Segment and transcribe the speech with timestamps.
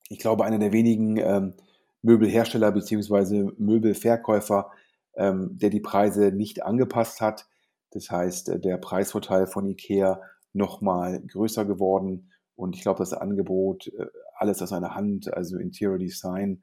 [0.08, 1.52] Ich glaube, einer der wenigen ähm,
[2.00, 3.50] Möbelhersteller bzw.
[3.58, 4.70] Möbelverkäufer,
[5.16, 7.46] ähm, der die Preise nicht angepasst hat.
[7.90, 10.20] Das heißt, äh, der Preisvorteil von Ikea
[10.52, 15.98] nochmal größer geworden und ich glaube, das Angebot, äh, alles aus einer Hand, also Interior
[15.98, 16.62] Design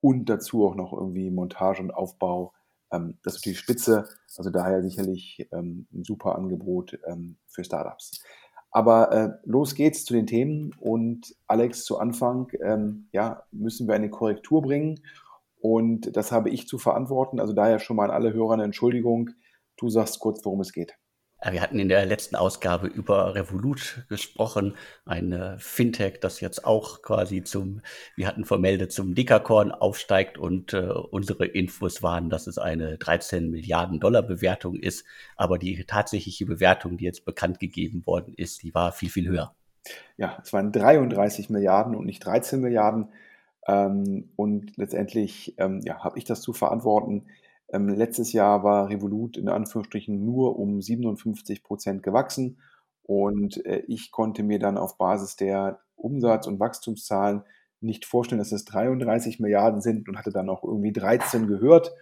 [0.00, 2.52] und dazu auch noch irgendwie Montage und Aufbau,
[2.92, 4.08] ähm, das ist natürlich spitze.
[4.36, 8.22] Also daher sicherlich ähm, ein super Angebot ähm, für Startups.
[8.70, 13.94] Aber äh, los geht's zu den Themen und Alex, zu Anfang, ähm, ja, müssen wir
[13.94, 15.00] eine Korrektur bringen
[15.64, 17.40] und das habe ich zu verantworten.
[17.40, 19.30] Also daher schon mal an alle Hörer eine Entschuldigung.
[19.78, 20.98] Du sagst kurz, worum es geht.
[21.50, 24.76] Wir hatten in der letzten Ausgabe über Revolut gesprochen,
[25.06, 27.80] ein Fintech, das jetzt auch quasi zum,
[28.14, 33.50] wir hatten vermeldet, zum Dekakorn aufsteigt und äh, unsere Infos waren, dass es eine 13
[33.50, 38.74] Milliarden Dollar Bewertung ist, aber die tatsächliche Bewertung, die jetzt bekannt gegeben worden ist, die
[38.74, 39.54] war viel, viel höher.
[40.18, 43.08] Ja, es waren 33 Milliarden und nicht 13 Milliarden.
[43.66, 47.26] Ähm, und letztendlich ähm, ja, habe ich das zu verantworten.
[47.72, 52.58] Ähm, letztes Jahr war Revolut in Anführungsstrichen nur um 57 Prozent gewachsen
[53.04, 57.42] und äh, ich konnte mir dann auf Basis der Umsatz- und Wachstumszahlen
[57.80, 61.92] nicht vorstellen, dass es 33 Milliarden sind und hatte dann auch irgendwie 13 gehört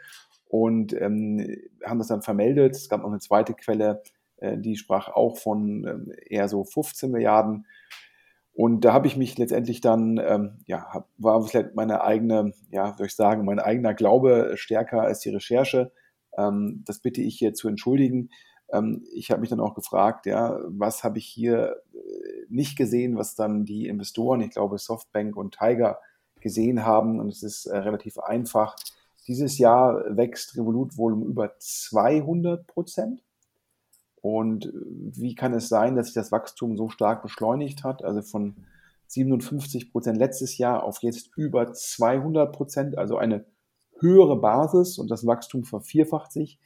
[0.49, 2.77] und ähm, haben das dann vermeldet.
[2.77, 4.03] Es gab noch eine zweite Quelle,
[4.37, 7.67] äh, die sprach auch von ähm, eher so 15 Milliarden.
[8.55, 12.95] Und da habe ich mich letztendlich dann, ähm, ja, hab, war vielleicht meine eigene, ja,
[12.97, 15.91] soll ich sagen, mein eigener Glaube stärker als die Recherche.
[16.37, 18.31] Ähm, das bitte ich hier zu entschuldigen.
[18.71, 21.99] Ähm, ich habe mich dann auch gefragt, ja, was habe ich hier äh,
[22.49, 25.99] nicht gesehen, was dann die Investoren, ich glaube Softbank und Tiger
[26.41, 27.21] gesehen haben.
[27.21, 28.77] Und es ist äh, relativ einfach.
[29.29, 33.23] Dieses Jahr wächst Revolut wohl um über 200 Prozent.
[34.23, 38.03] Und äh, wie kann es sein, dass sich das Wachstum so stark beschleunigt hat?
[38.03, 38.55] Also von
[39.09, 43.45] 57 Prozent letztes Jahr auf jetzt über 200 Prozent, also eine
[43.99, 46.59] höhere Basis und das Wachstum vervierfacht sich.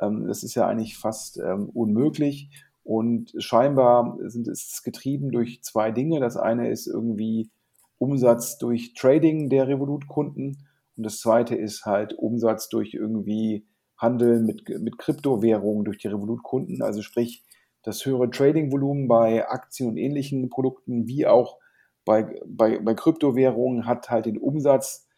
[0.00, 2.50] Ähm, das ist ja eigentlich fast ähm, unmöglich.
[2.84, 6.20] Und scheinbar sind es getrieben durch zwei Dinge.
[6.20, 7.50] Das eine ist irgendwie
[7.98, 10.56] Umsatz durch Trading der Revolut-Kunden
[10.98, 13.64] und das zweite ist halt Umsatz durch irgendwie
[13.98, 17.44] Handel mit, mit Kryptowährungen durch die Revolut-Kunden, also sprich
[17.82, 21.58] das höhere Trading-Volumen bei Aktien und ähnlichen Produkten wie auch
[22.04, 25.08] bei, bei, bei Kryptowährungen hat halt den Umsatz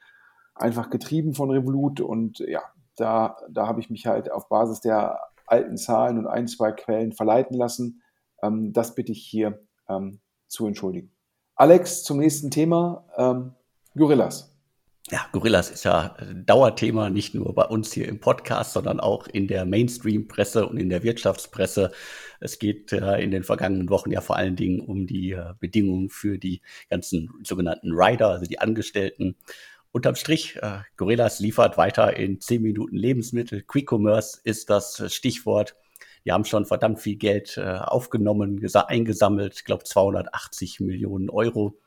[0.55, 2.63] einfach getrieben von Revolut und ja,
[2.97, 7.13] da, da habe ich mich halt auf Basis der alten Zahlen und ein, zwei Quellen
[7.13, 8.03] verleiten lassen.
[8.43, 11.13] Ähm, das bitte ich hier ähm, zu entschuldigen.
[11.55, 13.05] Alex, zum nächsten Thema.
[13.17, 13.55] Ähm,
[13.97, 14.50] Gorillas.
[15.11, 19.49] Ja, Gorillas ist ja Dauerthema, nicht nur bei uns hier im Podcast, sondern auch in
[19.49, 21.91] der Mainstream-Presse und in der Wirtschaftspresse.
[22.39, 26.11] Es geht äh, in den vergangenen Wochen ja vor allen Dingen um die äh, Bedingungen
[26.11, 26.61] für die
[26.91, 29.35] ganzen sogenannten Rider, also die Angestellten.
[29.91, 33.63] Unterm Strich, äh, Gorillas liefert weiter in 10 Minuten Lebensmittel.
[33.63, 35.75] Quick Commerce ist das Stichwort.
[36.25, 41.81] die haben schon verdammt viel Geld äh, aufgenommen, eingesammelt, ich glaube 280 Millionen Euro.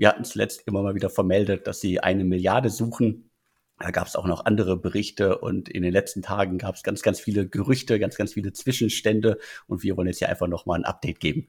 [0.00, 3.30] Wir hatten zuletzt immer mal wieder vermeldet, dass sie eine Milliarde suchen.
[3.78, 7.02] Da gab es auch noch andere Berichte und in den letzten Tagen gab es ganz,
[7.02, 9.36] ganz viele Gerüchte, ganz, ganz viele Zwischenstände
[9.66, 11.48] und wir wollen jetzt hier einfach nochmal ein Update geben.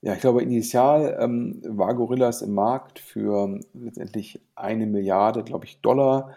[0.00, 5.80] Ja, ich glaube, initial ähm, war Gorillas im Markt für letztendlich eine Milliarde, glaube ich,
[5.80, 6.34] Dollar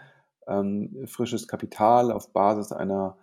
[0.48, 3.18] ähm, frisches Kapital auf Basis einer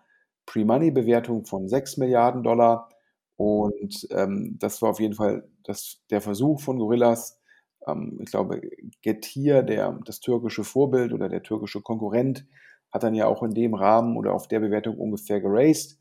[0.46, 2.88] Pre-Money-Bewertung von 6 Milliarden Dollar.
[3.36, 7.40] Und ähm, das war auf jeden Fall das, der Versuch von Gorillas,
[7.86, 8.60] ähm, ich glaube,
[9.02, 12.46] Getir, der, das türkische Vorbild oder der türkische Konkurrent,
[12.92, 15.98] hat dann ja auch in dem Rahmen oder auf der Bewertung ungefähr geraced.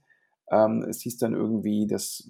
[0.52, 2.30] Ähm, es hieß dann irgendwie, dass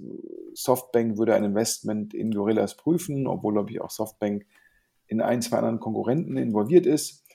[0.54, 4.46] Softbank würde ein Investment in Gorillas prüfen, obwohl, glaube ich, auch Softbank
[5.08, 7.26] in ein, zwei anderen Konkurrenten involviert ist.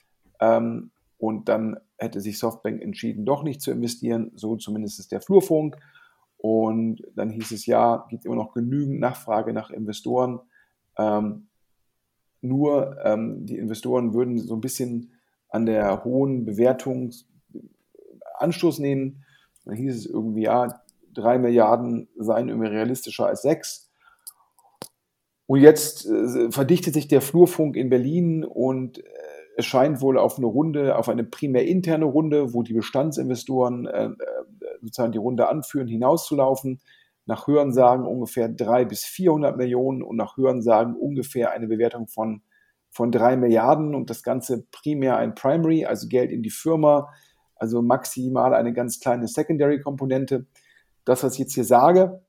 [0.40, 5.20] Ähm, und dann hätte sich Softbank entschieden, doch nicht zu investieren, so zumindest ist der
[5.20, 5.76] Flurfunk.
[6.38, 10.40] Und dann hieß es ja, gibt immer noch genügend Nachfrage nach Investoren.
[10.96, 11.49] Ähm,
[12.40, 15.12] nur ähm, die Investoren würden so ein bisschen
[15.48, 17.12] an der hohen Bewertung
[18.38, 19.24] Anstoß nehmen.
[19.64, 20.80] Dann hieß es irgendwie, ja,
[21.12, 23.90] drei Milliarden seien irgendwie realistischer als sechs.
[25.46, 29.02] Und jetzt äh, verdichtet sich der Flurfunk in Berlin und äh,
[29.56, 34.04] es scheint wohl auf eine Runde, auf eine primär interne Runde, wo die Bestandsinvestoren äh,
[34.06, 34.14] äh
[34.80, 36.80] sozusagen die Runde anführen, hinauszulaufen
[37.30, 42.42] nach Hörensagen ungefähr 300 bis 400 Millionen und nach Hörensagen ungefähr eine Bewertung von,
[42.90, 47.08] von 3 Milliarden und das Ganze primär ein Primary, also Geld in die Firma,
[47.54, 50.46] also maximal eine ganz kleine Secondary-Komponente.
[51.04, 52.20] Das, was ich jetzt hier sage,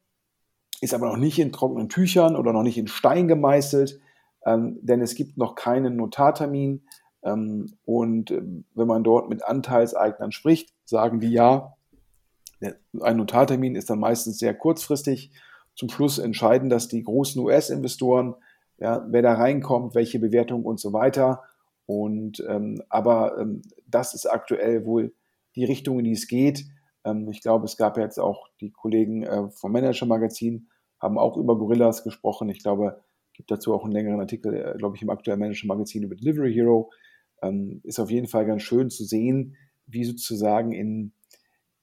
[0.81, 4.00] ist aber noch nicht in trockenen Tüchern oder noch nicht in Stein gemeißelt,
[4.45, 6.86] ähm, denn es gibt noch keinen Notartermin.
[7.24, 8.44] Ähm, und äh,
[8.75, 11.75] wenn man dort mit Anteilseignern spricht, sagen die ja,
[13.02, 15.31] ein Notartermin ist dann meistens sehr kurzfristig.
[15.75, 18.36] Zum Schluss entscheiden das die großen US-Investoren,
[18.78, 21.44] ja, wer da reinkommt, welche Bewertung und so weiter.
[21.86, 25.13] Und ähm, aber ähm, das ist aktuell wohl
[25.56, 26.66] die Richtung, in die es geht.
[27.04, 30.68] Ähm, ich glaube, es gab jetzt auch die Kollegen äh, vom Manager Magazin
[31.00, 32.50] haben auch über Gorillas gesprochen.
[32.50, 33.02] Ich glaube,
[33.34, 36.54] gibt dazu auch einen längeren Artikel, äh, glaube ich, im aktuellen Manager Magazin über Delivery
[36.54, 36.92] Hero.
[37.42, 39.56] Ähm, ist auf jeden Fall ganz schön zu sehen,
[39.88, 41.13] wie sozusagen in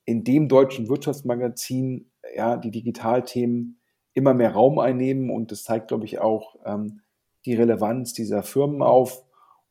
[0.09, 3.79] in dem deutschen Wirtschaftsmagazin ja, die Digitalthemen
[4.15, 7.03] immer mehr Raum einnehmen und das zeigt, glaube ich, auch ähm,
[7.45, 9.23] die Relevanz dieser Firmen auf.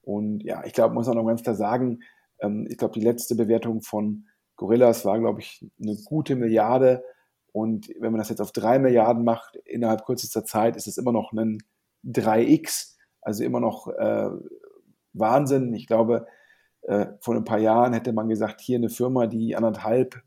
[0.03, 2.03] Und ja, ich glaube, muss man noch ganz klar sagen,
[2.39, 7.03] ähm, ich glaube, die letzte Bewertung von Gorillas war, glaube ich, eine gute Milliarde.
[7.51, 11.13] Und wenn man das jetzt auf drei Milliarden macht, innerhalb kürzester Zeit, ist es immer
[11.13, 11.57] noch ein
[12.05, 14.29] 3x, also immer noch äh,
[15.13, 15.73] Wahnsinn.
[15.73, 16.27] Ich glaube,
[16.83, 20.21] äh, vor ein paar Jahren hätte man gesagt, hier eine Firma, die anderthalb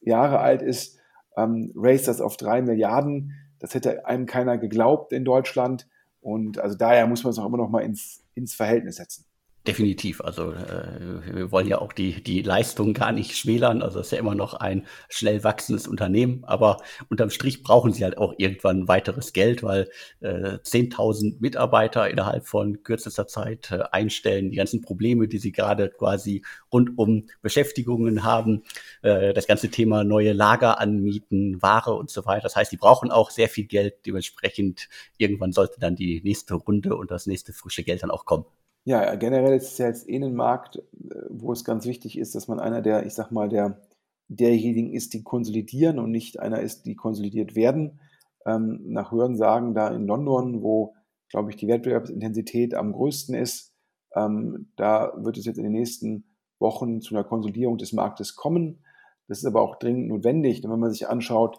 [0.00, 0.98] Jahre alt ist,
[1.36, 3.32] ähm, raised das auf drei Milliarden.
[3.58, 5.88] Das hätte einem keiner geglaubt in Deutschland.
[6.20, 9.26] Und also daher muss man es auch immer noch mal ins, ins Verhältnis setzen.
[9.66, 10.20] Definitiv.
[10.20, 13.80] Also äh, wir wollen ja auch die, die Leistung gar nicht schmälern.
[13.80, 16.44] Also es ist ja immer noch ein schnell wachsendes Unternehmen.
[16.44, 19.88] Aber unterm Strich brauchen sie halt auch irgendwann weiteres Geld, weil
[20.20, 25.88] äh, 10.000 Mitarbeiter innerhalb von kürzester Zeit äh, einstellen, die ganzen Probleme, die sie gerade
[25.88, 28.64] quasi rund um Beschäftigungen haben,
[29.00, 32.42] äh, das ganze Thema neue Lager anmieten, Ware und so weiter.
[32.42, 34.04] Das heißt, die brauchen auch sehr viel Geld.
[34.04, 38.44] Dementsprechend irgendwann sollte dann die nächste Runde und das nächste frische Geld dann auch kommen.
[38.84, 40.82] Ja, generell ist es ja jetzt eh ein Markt, äh,
[41.30, 43.80] wo es ganz wichtig ist, dass man einer der, ich sag mal, der
[44.28, 48.00] derjenigen ist, die konsolidieren und nicht einer ist, die konsolidiert werden.
[48.46, 50.94] Ähm, nach Hörensagen da in London, wo,
[51.30, 53.74] glaube ich, die Wettbewerbsintensität am größten ist,
[54.14, 56.24] ähm, da wird es jetzt in den nächsten
[56.58, 58.84] Wochen zu einer Konsolidierung des Marktes kommen.
[59.28, 61.58] Das ist aber auch dringend notwendig, denn wenn man sich anschaut,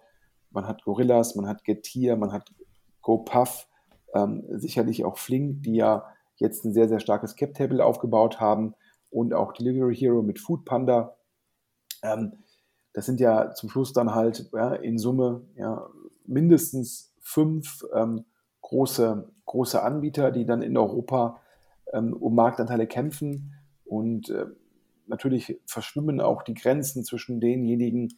[0.52, 2.54] man hat Gorillas, man hat Getir, man hat
[3.02, 3.68] GoPuff,
[4.14, 6.06] ähm, sicherlich auch Flink, die ja
[6.38, 8.76] jetzt ein sehr, sehr starkes Cap-Table aufgebaut haben
[9.10, 11.16] und auch Delivery Hero mit Food Panda.
[12.04, 12.34] Ähm,
[12.94, 15.90] das sind ja zum Schluss dann halt ja, in Summe ja,
[16.26, 18.26] mindestens fünf ähm,
[18.62, 21.42] große, große Anbieter, die dann in Europa
[21.94, 23.54] ähm, um Marktanteile kämpfen.
[23.84, 24.46] Und äh,
[25.08, 28.14] natürlich verschwimmen auch die Grenzen zwischen denjenigen,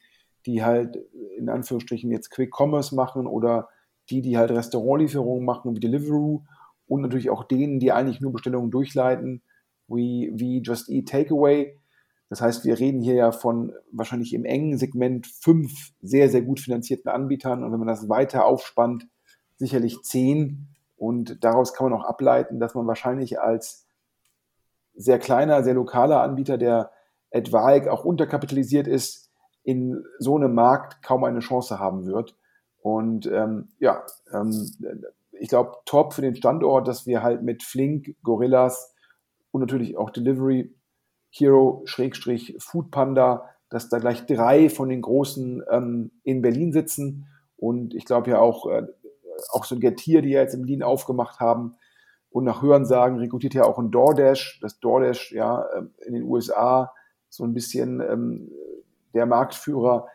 [0.46, 0.96] die halt
[1.38, 3.70] in Anführungsstrichen jetzt Quick Commerce machen oder
[4.10, 6.44] die, die halt Restaurantlieferungen machen wie Deliveroo
[6.88, 9.42] und natürlich auch denen, die eigentlich nur Bestellungen durchleiten,
[9.88, 11.78] wie, wie Just Eat Takeaway.
[12.30, 16.60] Das heißt, wir reden hier ja von wahrscheinlich im engen Segment fünf sehr, sehr gut
[16.60, 17.64] finanzierten Anbietern.
[17.64, 19.08] Und wenn man das weiter aufspannt,
[19.56, 20.68] sicherlich zehn.
[20.98, 23.88] Und daraus kann man auch ableiten, dass man wahrscheinlich als
[24.94, 26.92] sehr kleiner, sehr lokaler Anbieter, der
[27.30, 29.30] etwaig auch unterkapitalisiert ist,
[29.64, 32.36] in so einem Markt kaum eine Chance haben wird.
[32.82, 34.04] Und ähm, ja,
[34.34, 34.70] ähm,
[35.40, 38.94] ich glaube, top für den Standort, dass wir halt mit Flink, Gorillas
[39.52, 40.74] und natürlich auch Delivery
[41.30, 47.28] Hero, Schrägstrich, Food Panda, dass da gleich drei von den Großen ähm, in Berlin sitzen.
[47.58, 48.84] Und ich glaube ja auch, äh,
[49.52, 51.76] auch so ein Getir, die ja jetzt in Berlin aufgemacht haben.
[52.30, 56.94] Und nach Hörensagen rekrutiert ja auch ein DoorDash, das DoorDash ja ähm, in den USA
[57.30, 58.52] so ein bisschen ähm,
[59.14, 60.08] der Marktführer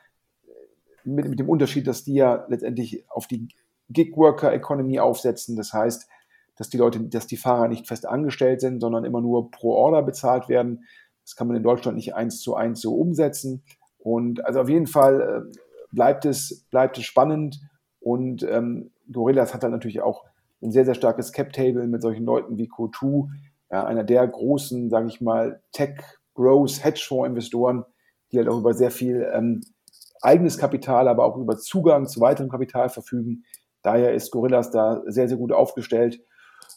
[1.05, 3.49] mit, mit dem Unterschied, dass die ja letztendlich auf die
[3.93, 5.57] Gig-Worker-Economy aufsetzen.
[5.57, 6.09] Das heißt,
[6.57, 10.03] dass die Leute, dass die Fahrer nicht fest angestellt sind, sondern immer nur pro Order
[10.03, 10.85] bezahlt werden.
[11.25, 13.63] Das kann man in Deutschland nicht eins zu eins so umsetzen.
[13.99, 15.59] Und also auf jeden Fall äh,
[15.93, 17.61] bleibt es, bleibt es spannend.
[18.01, 20.25] Und ähm, Gorillas hat dann natürlich auch
[20.63, 23.29] ein sehr, sehr starkes Cap-Table mit solchen Leuten wie Co2,
[23.71, 27.85] ja, einer der großen, sage ich mal, Tech-Growth, Hedgefonds-Investoren,
[28.31, 29.63] die halt auch über sehr viel ähm,
[30.21, 33.45] eigenes Kapital, aber auch über Zugang zu weiterem Kapital verfügen.
[33.83, 36.21] Daher ist Gorillas da sehr, sehr gut aufgestellt.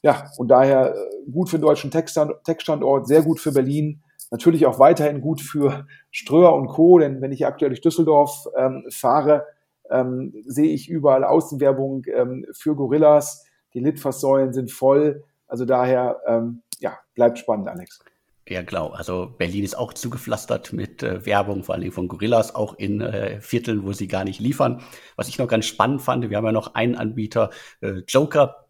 [0.01, 4.01] Ja, und daher äh, gut für den deutschen Tech-Standort, sehr gut für Berlin.
[4.31, 8.85] Natürlich auch weiterhin gut für Ströer und Co., denn wenn ich aktuell durch Düsseldorf ähm,
[8.91, 9.45] fahre,
[9.89, 13.45] ähm, sehe ich überall Außenwerbung ähm, für Gorillas.
[13.73, 15.23] Die Litfaßsäulen sind voll.
[15.47, 17.99] Also daher, ähm, ja, bleibt spannend, Alex.
[18.47, 18.89] Ja, genau.
[18.89, 23.41] Also Berlin ist auch zugepflastert mit äh, Werbung, vor allem von Gorillas, auch in äh,
[23.41, 24.83] Vierteln, wo sie gar nicht liefern.
[25.15, 27.49] Was ich noch ganz spannend fand, wir haben ja noch einen Anbieter,
[27.81, 28.64] äh, Joker,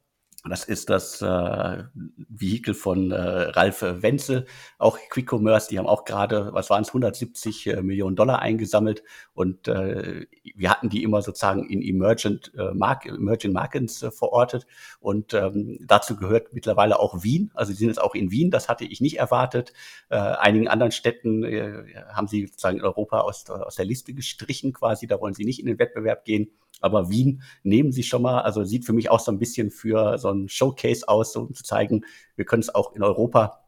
[0.50, 1.84] das ist das äh,
[2.30, 4.46] Vehikel von äh, Ralf Wenzel,
[4.78, 5.70] auch Quick Commerce.
[5.70, 9.04] Die haben auch gerade, was waren es, 170 äh, Millionen Dollar eingesammelt.
[9.34, 14.68] Und äh, wir hatten die immer sozusagen in Emergent, äh, Mark Emerging Markets äh, verortet.
[15.00, 17.52] Und ähm, dazu gehört mittlerweile auch Wien.
[17.54, 18.52] Also sie sind jetzt auch in Wien.
[18.52, 19.74] Das hatte ich nicht erwartet.
[20.10, 21.84] Äh, einigen anderen Städten äh,
[22.14, 25.08] haben sie sozusagen Europa aus, aus der Liste gestrichen quasi.
[25.08, 26.52] Da wollen sie nicht in den Wettbewerb gehen.
[26.86, 30.18] Aber Wien nehmen sie schon mal, also sieht für mich auch so ein bisschen für
[30.18, 33.60] so ein Showcase aus, so, um zu zeigen, wir können es auch in Europa.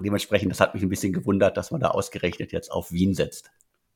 [0.00, 3.50] Dementsprechend, das hat mich ein bisschen gewundert, dass man da ausgerechnet jetzt auf Wien setzt.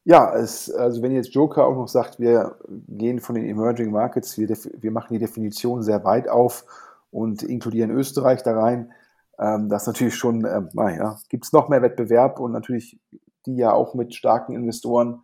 [0.05, 2.57] Ja, es, also wenn jetzt Joker auch noch sagt, wir
[2.89, 6.65] gehen von den Emerging Markets, wir, wir machen die Definition sehr weit auf
[7.11, 8.93] und inkludieren Österreich da rein,
[9.39, 12.99] ähm, das natürlich schon, ähm, naja, gibt es noch mehr Wettbewerb und natürlich
[13.47, 15.23] die ja auch mit starken Investoren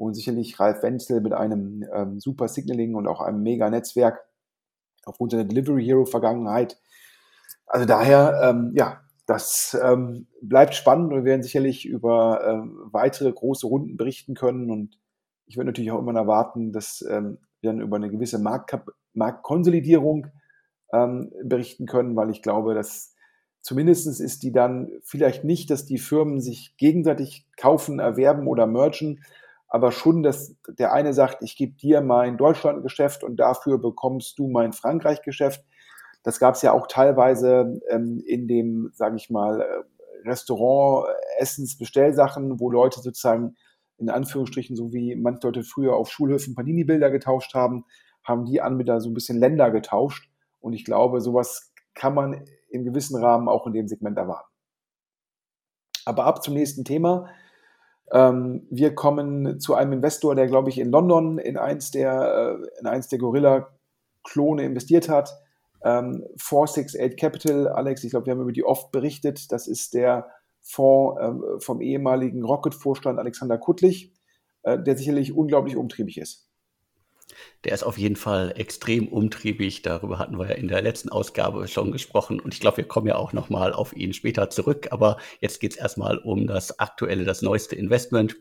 [0.00, 4.24] und sicherlich Ralf Wenzel mit einem ähm, super Signaling und auch einem mega Netzwerk
[5.04, 6.80] aufgrund seiner Delivery Hero Vergangenheit.
[7.66, 13.30] Also daher, ähm, ja, das ähm, bleibt spannend und wir werden sicherlich über ähm, weitere
[13.30, 14.70] große Runden berichten können.
[14.70, 14.98] Und
[15.46, 20.28] ich würde natürlich auch immer erwarten, dass ähm, wir dann über eine gewisse Marktkap Marktkonsolidierung
[20.94, 23.14] ähm, berichten können, weil ich glaube, dass
[23.60, 29.20] zumindest ist die dann vielleicht nicht, dass die Firmen sich gegenseitig kaufen, erwerben oder mergen,
[29.70, 34.48] aber schon, dass der eine sagt, ich gebe dir mein Deutschlandgeschäft und dafür bekommst du
[34.48, 35.64] mein Frankreich-Geschäft.
[36.24, 41.06] Das gab es ja auch teilweise ähm, in dem, sage ich mal, äh, Restaurant,
[41.38, 43.56] Essensbestellsachen, wo Leute sozusagen
[43.96, 47.84] in Anführungsstrichen, so wie manche Leute früher auf Schulhöfen Panini-Bilder getauscht haben,
[48.24, 50.28] haben die Anbieter so ein bisschen Länder getauscht.
[50.58, 54.48] Und ich glaube, sowas kann man im gewissen Rahmen auch in dem Segment erwarten.
[56.06, 57.28] Aber ab zum nächsten Thema.
[58.12, 62.80] Ähm, wir kommen zu einem Investor, der, glaube ich, in London in eins der, äh,
[62.80, 65.30] in eins der Gorilla-Klone investiert hat.
[65.84, 69.52] Ähm, 468 Capital, Alex, ich glaube, wir haben über die oft berichtet.
[69.52, 70.28] Das ist der
[70.62, 74.12] Fonds äh, vom ehemaligen Rocket-Vorstand Alexander Kuttlich,
[74.62, 76.49] äh, der sicherlich unglaublich umtriebig ist.
[77.64, 79.82] Der ist auf jeden Fall extrem umtriebig.
[79.82, 82.40] Darüber hatten wir ja in der letzten Ausgabe schon gesprochen.
[82.40, 84.88] Und ich glaube, wir kommen ja auch nochmal auf ihn später zurück.
[84.90, 88.36] Aber jetzt geht es erstmal um das aktuelle, das neueste Investment.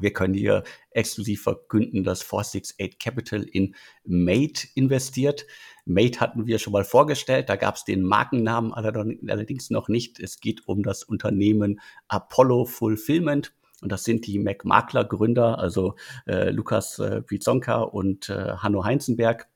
[0.00, 3.74] Wir können hier exklusiv verkünden, dass 468 Capital in
[4.04, 5.46] Mate investiert.
[5.84, 10.18] Mate hatten wir schon mal vorgestellt, da gab es den Markennamen allerdings noch nicht.
[10.20, 13.52] Es geht um das Unternehmen Apollo Fulfillment.
[13.82, 15.96] Und das sind die McMakler-Gründer, also
[16.26, 19.48] äh, Lukas äh, Pizonka und äh, Hanno Heinzenberg.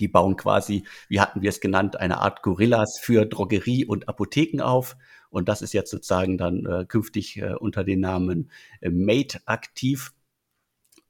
[0.00, 4.62] Die bauen quasi, wie hatten wir es genannt, eine Art Gorillas für Drogerie und Apotheken
[4.62, 4.96] auf.
[5.30, 8.50] Und das ist jetzt sozusagen dann äh, künftig äh, unter dem Namen
[8.80, 10.12] äh, Mate aktiv.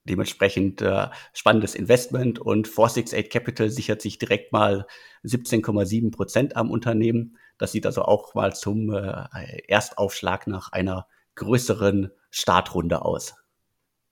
[0.05, 4.87] Dementsprechend äh, spannendes Investment und 468 Capital sichert sich direkt mal
[5.25, 7.39] 17,7 Prozent am Unternehmen.
[7.57, 9.27] Das sieht also auch mal zum äh,
[9.69, 11.07] Erstaufschlag nach einer
[11.37, 13.35] größeren Startrunde aus?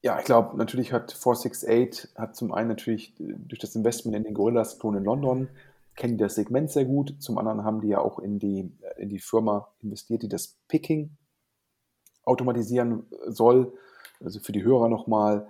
[0.03, 4.35] Ja, ich glaube, natürlich hat 468 hat zum einen natürlich durch das Investment in den
[4.35, 5.49] Gorillas-Klon in London,
[5.97, 7.17] kennen die das Segment sehr gut.
[7.19, 11.11] Zum anderen haben die ja auch in die, in die Firma investiert, die das Picking
[12.25, 13.73] automatisieren soll.
[14.23, 15.49] Also für die Hörer nochmal,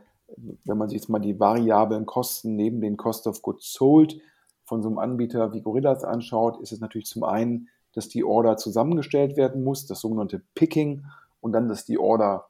[0.65, 4.21] wenn man sich jetzt mal die variablen Kosten neben den Cost of Goods Sold
[4.65, 8.57] von so einem Anbieter wie Gorillas anschaut, ist es natürlich zum einen, dass die Order
[8.57, 11.05] zusammengestellt werden muss, das sogenannte Picking,
[11.41, 12.50] und dann, dass die Order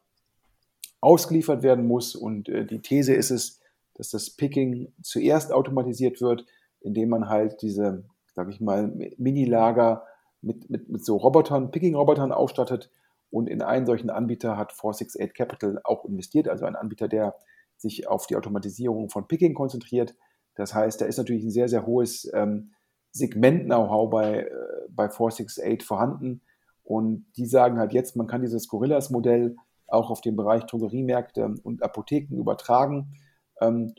[1.01, 2.15] ausgeliefert werden muss.
[2.15, 3.61] Und äh, die These ist es,
[3.95, 6.45] dass das Picking zuerst automatisiert wird,
[6.81, 8.05] indem man halt diese,
[8.35, 10.05] sage ich mal, Mini-Lager
[10.43, 12.91] mit, mit, mit so Robotern, Picking-Robotern ausstattet.
[13.31, 17.37] Und in einen solchen Anbieter hat 468 Capital auch investiert, also ein Anbieter, der
[17.77, 20.15] sich auf die Automatisierung von Picking konzentriert.
[20.55, 22.73] Das heißt, da ist natürlich ein sehr, sehr hohes ähm,
[23.13, 24.51] Segment-Know-how bei, äh,
[24.89, 26.43] bei 468 vorhanden.
[26.83, 29.57] Und die sagen halt jetzt, man kann dieses Gorillas-Modell
[29.91, 33.17] auch auf den Bereich Drogeriemärkte und Apotheken übertragen.
[33.61, 33.95] Ähm,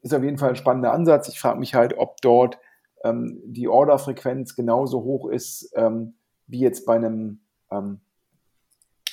[0.00, 1.28] ist auf jeden Fall ein spannender Ansatz.
[1.28, 2.58] Ich frage mich halt, ob dort
[3.04, 6.14] ähm, die Orderfrequenz genauso hoch ist ähm,
[6.46, 7.40] wie jetzt bei einem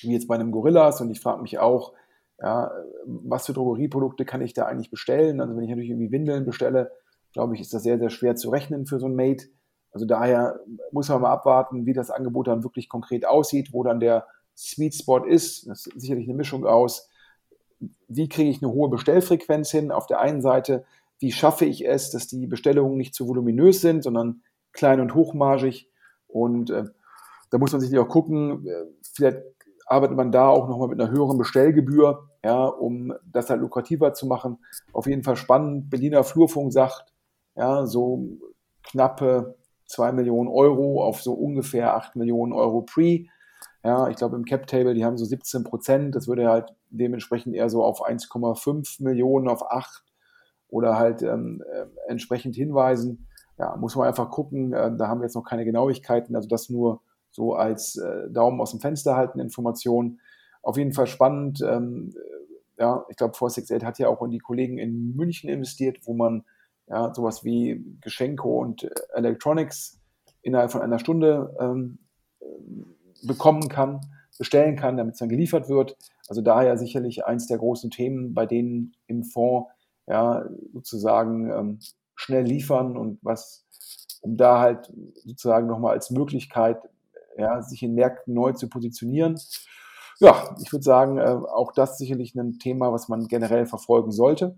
[0.01, 1.01] wie jetzt bei einem Gorillas.
[1.01, 1.93] Und ich frage mich auch,
[2.39, 2.71] ja,
[3.05, 5.39] was für Drogerieprodukte kann ich da eigentlich bestellen?
[5.39, 6.91] Also wenn ich natürlich irgendwie Windeln bestelle,
[7.33, 9.47] glaube ich, ist das sehr, sehr schwer zu rechnen für so ein Mate.
[9.91, 10.59] Also daher
[10.91, 14.95] muss man mal abwarten, wie das Angebot dann wirklich konkret aussieht, wo dann der Sweet
[14.95, 15.67] Spot ist.
[15.67, 17.09] Das ist sicherlich eine Mischung aus,
[18.07, 20.85] wie kriege ich eine hohe Bestellfrequenz hin auf der einen Seite,
[21.19, 25.89] wie schaffe ich es, dass die Bestellungen nicht zu voluminös sind, sondern klein und hochmargig.
[26.27, 26.83] Und äh,
[27.49, 29.39] da muss man sich auch gucken, äh, vielleicht
[29.85, 34.25] arbeitet man da auch nochmal mit einer höheren Bestellgebühr, ja, um das halt lukrativer zu
[34.25, 34.57] machen.
[34.93, 35.89] Auf jeden Fall spannend.
[35.89, 37.13] Berliner Flurfunk sagt,
[37.55, 38.27] ja, so
[38.83, 43.25] knappe 2 Millionen Euro auf so ungefähr 8 Millionen Euro Pre.
[43.85, 46.15] Ja, ich glaube im Cap Table, die haben so 17 Prozent.
[46.15, 50.03] Das würde halt dementsprechend eher so auf 1,5 Millionen, auf 8
[50.69, 53.27] oder halt ähm, äh, entsprechend hinweisen.
[53.59, 54.73] Ja, muss man einfach gucken.
[54.73, 56.35] Äh, da haben wir jetzt noch keine Genauigkeiten.
[56.35, 60.19] Also das nur so als äh, Daumen aus dem Fenster halten Information.
[60.63, 61.61] Auf jeden Fall spannend.
[61.61, 65.99] Ähm, äh, ja, ich glaube, 468 hat ja auch in die Kollegen in München investiert,
[66.05, 66.43] wo man
[66.87, 70.01] ja, sowas wie Geschenke und Electronics
[70.41, 71.99] innerhalb von einer Stunde ähm,
[73.27, 74.01] bekommen kann,
[74.37, 75.97] bestellen kann, damit es dann geliefert wird.
[76.27, 79.69] Also daher sicherlich eins der großen Themen, bei denen im Fonds
[80.07, 81.79] ja sozusagen ähm,
[82.15, 83.65] schnell liefern und was,
[84.21, 84.91] um da halt
[85.23, 86.77] sozusagen nochmal als Möglichkeit,
[87.37, 89.39] ja, sich in Märkten neu zu positionieren.
[90.19, 94.57] Ja, ich würde sagen, äh, auch das sicherlich ein Thema, was man generell verfolgen sollte.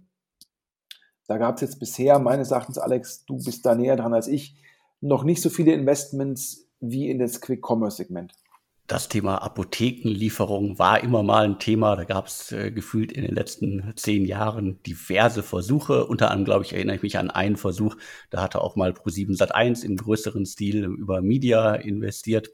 [1.27, 4.55] Da gab es jetzt bisher, meines Erachtens, Alex, du bist da näher dran als ich,
[5.01, 8.33] noch nicht so viele Investments wie in das Quick-Commerce-Segment.
[8.87, 11.97] Das Thema Apothekenlieferung war immer mal ein Thema.
[11.97, 16.07] Da gab es äh, gefühlt in den letzten zehn Jahren diverse Versuche.
[16.07, 17.97] Unter anderem, glaube ich, erinnere ich mich an einen Versuch.
[18.29, 22.51] Da hatte auch mal Pro7 Sat1 im größeren Stil über Media investiert.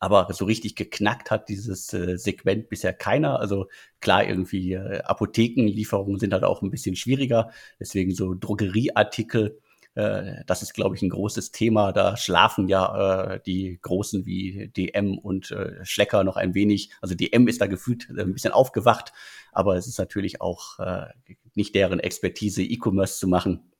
[0.00, 3.38] Aber so richtig geknackt hat dieses äh, Segment bisher keiner.
[3.38, 3.68] Also
[4.00, 7.52] klar, irgendwie äh, Apothekenlieferungen sind halt auch ein bisschen schwieriger.
[7.78, 9.60] Deswegen so Drogerieartikel
[9.94, 11.92] äh, das ist, glaube ich, ein großes Thema.
[11.92, 16.90] Da schlafen ja äh, die Großen wie DM und äh, Schlecker noch ein wenig.
[17.00, 19.12] Also DM ist da gefühlt äh, ein bisschen aufgewacht,
[19.52, 21.06] aber es ist natürlich auch äh,
[21.54, 23.72] nicht deren Expertise, E-Commerce zu machen.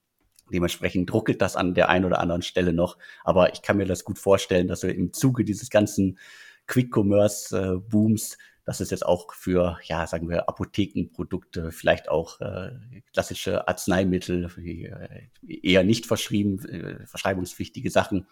[0.52, 2.98] Dementsprechend druckelt das an der einen oder anderen Stelle noch.
[3.24, 6.18] Aber ich kann mir das gut vorstellen, dass wir im Zuge dieses ganzen
[6.66, 12.70] Quick-Commerce-Booms dass es jetzt auch für, ja, sagen wir, Apothekenprodukte, vielleicht auch äh,
[13.12, 18.26] klassische Arzneimittel, äh, eher nicht verschrieben, äh, verschreibungspflichtige Sachen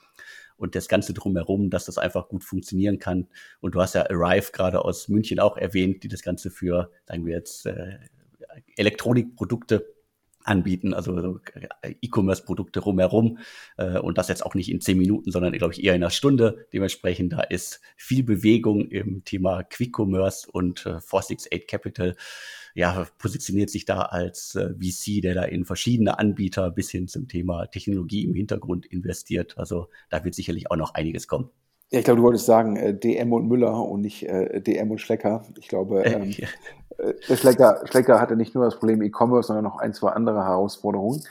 [0.57, 3.29] und das Ganze drumherum, dass das einfach gut funktionieren kann.
[3.61, 7.27] Und du hast ja Arrive gerade aus München auch erwähnt, die das Ganze für, sagen
[7.27, 7.99] wir jetzt, äh,
[8.77, 9.87] Elektronikprodukte
[10.45, 11.41] anbieten, also
[11.83, 13.39] äh, E-Commerce-Produkte rumherum
[13.77, 16.11] äh, und das jetzt auch nicht in zehn Minuten, sondern glaube ich eher in einer
[16.11, 16.67] Stunde.
[16.73, 22.17] Dementsprechend da ist viel Bewegung im Thema Quick Commerce und äh, 468 Capital
[22.75, 27.29] ja, positioniert sich da als äh, VC, der da in verschiedene Anbieter bis hin zum
[27.29, 29.59] Thema Technologie im Hintergrund investiert.
[29.59, 31.51] Also da wird sicherlich auch noch einiges kommen.
[31.91, 35.01] Ja, ich glaube, du wolltest sagen äh, DM und Müller und nicht äh, DM und
[35.01, 35.45] Schlecker.
[35.59, 36.47] Ich glaube, ähm, ja.
[37.01, 41.23] Äh, Schlecker, Schlecker hatte nicht nur das Problem E-Commerce, sondern noch ein, zwei andere Herausforderungen.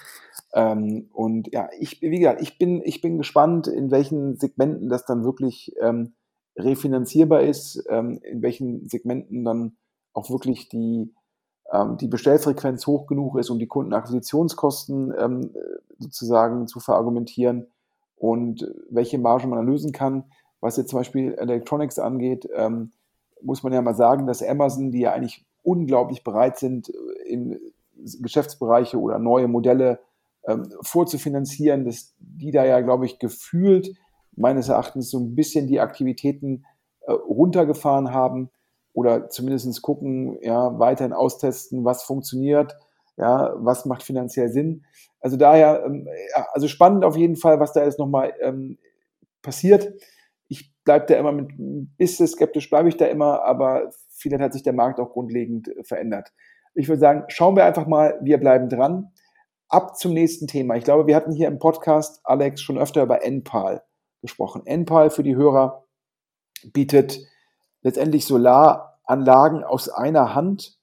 [0.53, 5.05] Ähm, und ja, ich, wie gesagt, ich bin, ich bin gespannt, in welchen Segmenten das
[5.05, 6.13] dann wirklich ähm,
[6.57, 9.77] refinanzierbar ist, ähm, in welchen Segmenten dann
[10.13, 11.13] auch wirklich die,
[11.71, 15.51] ähm, die Bestellfrequenz hoch genug ist, um die Kundenakquisitionskosten ähm,
[15.99, 17.67] sozusagen zu verargumentieren
[18.15, 20.25] und welche Marge man lösen kann.
[20.61, 22.91] Was jetzt zum Beispiel Electronics angeht, ähm,
[23.41, 26.89] muss man ja mal sagen, dass Amazon, die ja eigentlich unglaublich bereit sind,
[27.25, 27.59] in
[28.21, 29.99] Geschäftsbereiche oder neue Modelle
[30.47, 33.93] ähm, vorzufinanzieren, dass die da ja, glaube ich, gefühlt
[34.35, 36.65] meines Erachtens so ein bisschen die Aktivitäten
[37.01, 38.49] äh, runtergefahren haben.
[38.93, 42.75] oder zumindest gucken, ja, weiterhin austesten, was funktioniert,
[43.17, 44.85] ja, was macht finanziell Sinn.
[45.19, 46.07] Also daher, ähm,
[46.53, 48.77] also spannend auf jeden Fall, was da jetzt nochmal ähm,
[49.41, 49.93] passiert.
[50.47, 54.53] Ich bleibe da immer mit ein bisschen skeptisch, bleibe ich da immer, aber vielleicht hat
[54.53, 56.31] sich der Markt auch grundlegend verändert.
[56.73, 59.11] Ich würde sagen, schauen wir einfach mal, wir bleiben dran.
[59.67, 60.75] Ab zum nächsten Thema.
[60.75, 63.83] Ich glaube, wir hatten hier im Podcast, Alex, schon öfter über NPAL
[64.21, 64.63] gesprochen.
[64.65, 65.85] NPAL für die Hörer
[66.73, 67.19] bietet
[67.81, 70.77] letztendlich Solaranlagen aus einer Hand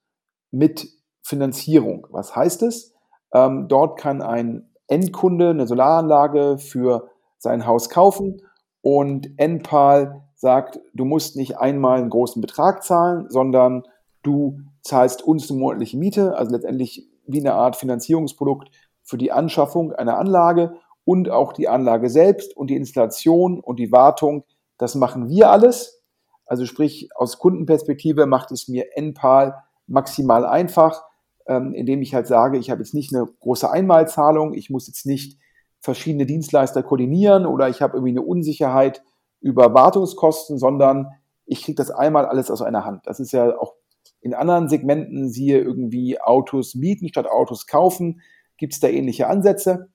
[0.51, 0.89] mit
[1.23, 2.07] Finanzierung.
[2.11, 2.95] Was heißt es?
[3.35, 8.41] Ähm, dort kann ein Endkunde eine Solaranlage für sein Haus kaufen
[8.81, 13.83] und NPAL sagt, du musst nicht einmal einen großen Betrag zahlen, sondern
[14.23, 18.71] du zahlst uns eine monatliche Miete, also letztendlich wie eine Art Finanzierungsprodukt
[19.03, 23.91] für die Anschaffung einer Anlage und auch die Anlage selbst und die Installation und die
[23.93, 24.45] Wartung.
[24.79, 26.03] Das machen wir alles.
[26.45, 31.03] Also sprich, aus Kundenperspektive macht es mir NPAL maximal einfach,
[31.47, 35.07] ähm, indem ich halt sage, ich habe jetzt nicht eine große Einmalzahlung, ich muss jetzt
[35.07, 35.39] nicht
[35.81, 39.03] verschiedene Dienstleister koordinieren oder ich habe irgendwie eine Unsicherheit
[39.47, 41.13] über Wartungskosten, sondern
[41.45, 43.07] ich kriege das einmal alles aus einer Hand.
[43.07, 43.75] Das ist ja auch
[44.21, 48.21] in anderen Segmenten, siehe irgendwie Autos mieten statt Autos kaufen,
[48.57, 49.89] gibt es da ähnliche Ansätze.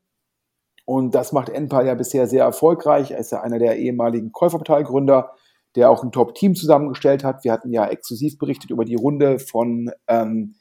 [0.86, 3.12] Und das macht Enpal ja bisher sehr erfolgreich.
[3.12, 5.32] Er ist ja einer der ehemaligen Käuferportalgründer,
[5.76, 7.44] der auch ein Top-Team zusammengestellt hat.
[7.44, 10.56] Wir hatten ja exklusiv berichtet über die Runde von ähm,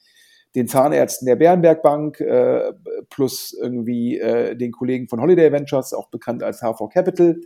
[0.57, 2.72] den Zahnärzten der Bärenberg Bank äh,
[3.09, 7.37] plus irgendwie äh, den Kollegen von Holiday Ventures, auch bekannt als HV Capital.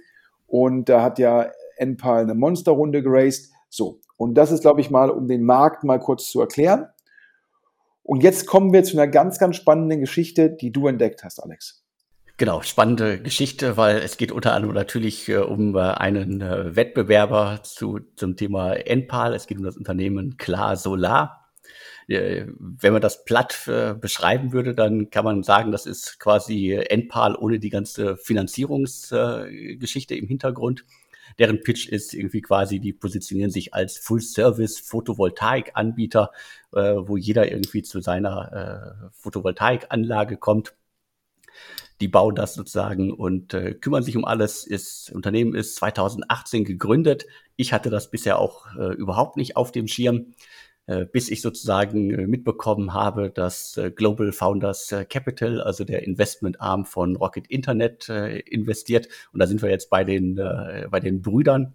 [0.46, 3.52] Und da hat ja Enpal eine Monsterrunde geraced.
[3.68, 6.86] So, und das ist, glaube ich, mal, um den Markt mal kurz zu erklären.
[8.02, 11.84] Und jetzt kommen wir zu einer ganz, ganz spannenden Geschichte, die du entdeckt hast, Alex.
[12.36, 17.60] Genau, spannende Geschichte, weil es geht unter anderem natürlich äh, um äh, einen äh, Wettbewerber
[17.62, 19.34] zu, zum Thema Enpal.
[19.34, 21.43] Es geht um das Unternehmen Klar Solar.
[22.08, 26.72] Äh, wenn man das platt äh, beschreiben würde, dann kann man sagen, das ist quasi
[26.72, 30.84] Enpal ohne die ganze Finanzierungsgeschichte im Hintergrund.
[31.38, 36.30] Deren Pitch ist irgendwie quasi, die positionieren sich als Full-Service-Photovoltaik-Anbieter,
[36.72, 40.74] äh, wo jeder irgendwie zu seiner Photovoltaikanlage kommt
[42.00, 44.66] die bauen das sozusagen und äh, kümmern sich um alles.
[44.68, 47.26] Das Unternehmen ist 2018 gegründet.
[47.56, 50.34] Ich hatte das bisher auch äh, überhaupt nicht auf dem Schirm.
[50.86, 56.84] Äh, bis ich sozusagen äh, mitbekommen habe, dass äh, Global Founders Capital, also der Investmentarm
[56.84, 59.08] von Rocket Internet, investiert.
[59.32, 61.74] Und da sind wir jetzt bei den, bei den Brüdern.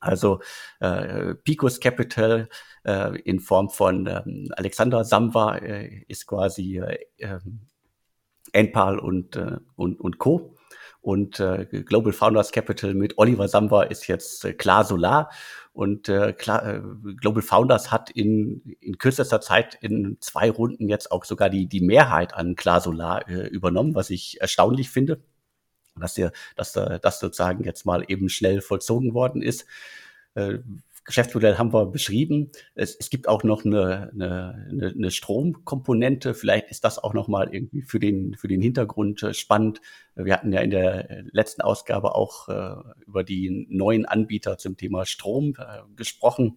[0.00, 0.40] Also
[0.80, 2.48] äh, Picos Capital
[2.84, 7.60] äh, in Form von ähm, Alexander Samwa äh, ist quasi äh, ähm,
[8.52, 10.54] Enpal und, äh, und, und Co.
[11.00, 15.30] Und äh, Global Founders Capital mit Oliver Samwa ist jetzt äh, Klar Solar.
[15.72, 16.80] Und äh, klar, äh,
[17.20, 21.80] Global Founders hat in, in kürzester Zeit in zwei Runden jetzt auch sogar die, die
[21.80, 25.20] Mehrheit an Klar Solar äh, übernommen, was ich erstaunlich finde,
[25.96, 29.66] dass, der, dass äh, das sozusagen jetzt mal eben schnell vollzogen worden ist.
[31.10, 32.52] Geschäftsmodell haben wir beschrieben.
[32.74, 36.34] Es, es gibt auch noch eine, eine, eine Stromkomponente.
[36.34, 39.80] Vielleicht ist das auch noch mal irgendwie für den, für den Hintergrund äh, spannend.
[40.14, 45.04] Wir hatten ja in der letzten Ausgabe auch äh, über die neuen Anbieter zum Thema
[45.04, 46.56] Strom äh, gesprochen.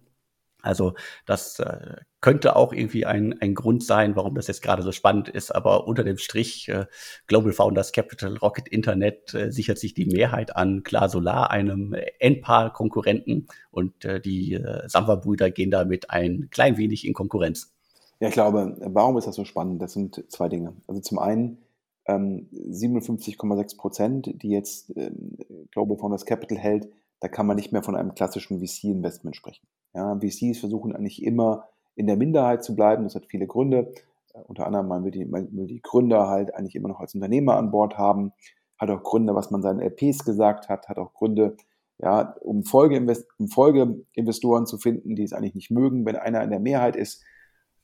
[0.64, 0.94] Also
[1.26, 5.28] das äh, könnte auch irgendwie ein, ein Grund sein, warum das jetzt gerade so spannend
[5.28, 5.54] ist.
[5.54, 6.86] Aber unter dem Strich äh,
[7.26, 13.48] Global Founders Capital, Rocket Internet äh, sichert sich die Mehrheit an Klar Solar, einem NPAL-Konkurrenten.
[13.70, 17.74] Und äh, die äh, Samwa-Brüder gehen damit ein klein wenig in Konkurrenz.
[18.20, 19.82] Ja, ich glaube, warum ist das so spannend?
[19.82, 20.74] Das sind zwei Dinge.
[20.86, 21.58] Also zum einen
[22.06, 25.36] ähm, 57,6 Prozent, die jetzt ähm,
[25.72, 26.88] Global Founders Capital hält,
[27.24, 29.66] da kann man nicht mehr von einem klassischen VC-Investment sprechen.
[29.94, 33.04] Ja, VCs versuchen eigentlich immer in der Minderheit zu bleiben.
[33.04, 33.94] Das hat viele Gründe.
[34.34, 37.14] Äh, unter anderem, man will, die, man will die Gründer halt eigentlich immer noch als
[37.14, 38.32] Unternehmer an Bord haben.
[38.78, 40.90] Hat auch Gründe, was man seinen LPs gesagt hat.
[40.90, 41.56] Hat auch Gründe,
[41.96, 46.50] ja, um, Folgeinvest um Folgeinvestoren zu finden, die es eigentlich nicht mögen, wenn einer in
[46.50, 47.24] der Mehrheit ist.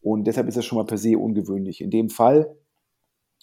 [0.03, 1.81] Und deshalb ist das schon mal per se ungewöhnlich.
[1.81, 2.55] In dem Fall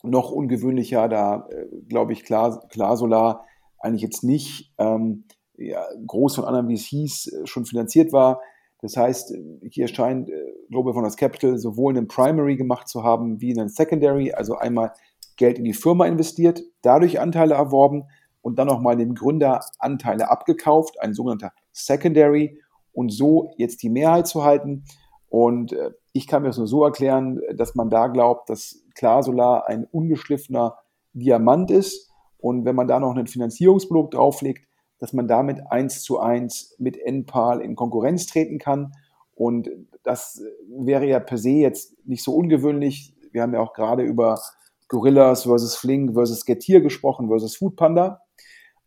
[0.04, 3.48] noch ungewöhnlicher, da äh, glaube ich, klar, klar Solar
[3.80, 5.24] eigentlich jetzt nicht ähm,
[5.58, 8.42] ja, groß von anderen VCs äh, schon finanziert war.
[8.82, 9.34] Das heißt,
[9.70, 10.34] hier scheint äh,
[10.70, 14.94] Global Founders Capital sowohl einen Primary gemacht zu haben wie einen Secondary, also einmal
[15.36, 18.06] Geld in die Firma investiert, dadurch Anteile erworben
[18.42, 22.62] und dann nochmal den Gründer Anteile abgekauft, ein sogenannter Secondary
[22.94, 24.86] und so jetzt die Mehrheit zu halten.
[25.30, 29.68] Und äh, ich kann mir das nur so erklären, dass man da glaubt, dass Klarsolar
[29.68, 30.78] ein ungeschliffener
[31.14, 32.12] Diamant ist.
[32.40, 34.68] Und wenn man da noch ein Finanzierungsprodukt drauflegt,
[35.00, 38.94] dass man damit eins zu eins mit NPAL in Konkurrenz treten kann
[39.36, 39.70] Und
[40.04, 43.16] das wäre ja per se jetzt nicht so ungewöhnlich.
[43.32, 44.40] Wir haben ja auch gerade über
[44.88, 48.22] Gorillas versus Flink versus Getir gesprochen versus Foodpanda.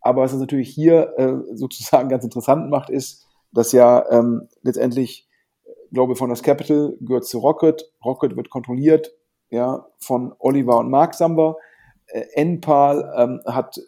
[0.00, 5.28] Aber was es natürlich hier äh, sozusagen ganz interessant macht, ist, dass ja ähm, letztendlich
[5.92, 7.92] Global Founders Capital gehört zu Rocket.
[8.04, 9.12] Rocket wird kontrolliert
[9.50, 11.56] ja, von Oliver und Mark Samba.
[12.06, 13.80] Äh, Enpal ähm, hat,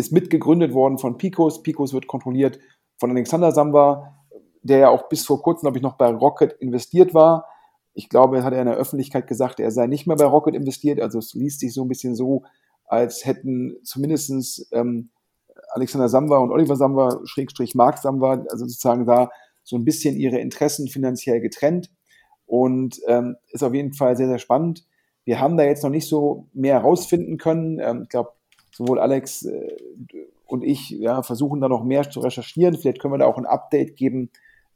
[0.00, 1.62] ist mitgegründet worden von Picos.
[1.62, 2.58] Picos wird kontrolliert
[2.98, 4.16] von Alexander Samba,
[4.62, 7.46] der ja auch bis vor kurzem, glaube ich, noch bei Rocket investiert war.
[7.94, 11.00] Ich glaube, hat er in der Öffentlichkeit gesagt, er sei nicht mehr bei Rocket investiert.
[11.00, 12.42] Also es liest sich so ein bisschen so,
[12.84, 15.10] als hätten zumindestens ähm,
[15.70, 19.30] Alexander Samba und Oliver Samba, Schrägstrich Mark Samba, also sozusagen da
[19.62, 21.90] so ein bisschen ihre Interessen finanziell getrennt
[22.46, 24.84] und ähm, ist auf jeden Fall sehr, sehr spannend.
[25.24, 27.78] Wir haben da jetzt noch nicht so mehr herausfinden können.
[27.80, 28.30] Ähm, ich glaube,
[28.80, 29.76] sowohl Alex äh,
[30.46, 32.76] und ich ja, versuchen da noch mehr zu recherchieren.
[32.76, 34.30] Vielleicht können wir da auch ein Update geben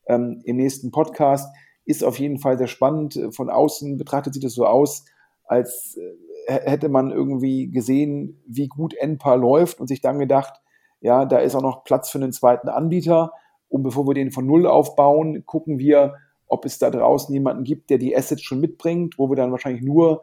[0.07, 1.55] ähm, im nächsten Podcast.
[1.87, 3.19] Ist auf jeden Fall sehr spannend.
[3.31, 5.07] Von außen betrachtet sieht es so aus,
[5.47, 10.61] als äh, hätte man irgendwie gesehen, wie gut NPA läuft und sich dann gedacht,
[11.01, 13.33] ja, da ist auch noch Platz für einen zweiten Anbieter.
[13.69, 17.89] Und bevor wir den von Null aufbauen, gucken wir, ob es da draußen jemanden gibt,
[17.89, 20.23] der die Assets schon mitbringt, wo wir dann wahrscheinlich nur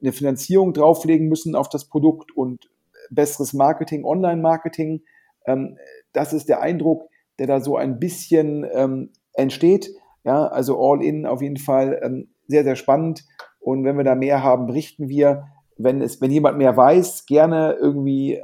[0.00, 2.68] eine Finanzierung drauflegen müssen auf das Produkt und
[3.10, 5.02] besseres Marketing, Online-Marketing.
[5.46, 5.78] Ähm,
[6.12, 9.90] das ist der Eindruck, der da so ein bisschen ähm, entsteht.
[10.24, 13.24] Ja, also all in auf jeden Fall ähm, sehr, sehr spannend.
[13.60, 15.48] Und wenn wir da mehr haben, berichten wir.
[15.78, 18.42] Wenn es, wenn jemand mehr weiß, gerne irgendwie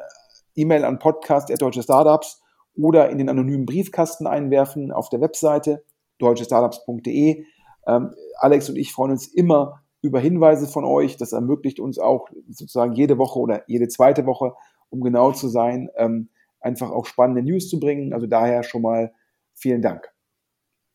[0.54, 2.42] E-Mail an podcast Deutsche Startups
[2.76, 5.84] oder in den anonymen Briefkasten einwerfen auf der Webseite
[6.18, 7.44] deutschestartups.de.
[7.86, 11.16] Ähm, Alex und ich freuen uns immer über Hinweise von euch.
[11.16, 14.54] Das ermöglicht uns auch sozusagen jede Woche oder jede zweite Woche,
[14.90, 16.28] um genau zu sein, ähm,
[16.60, 18.12] einfach auch spannende News zu bringen.
[18.12, 19.12] Also daher schon mal
[19.54, 20.12] vielen Dank.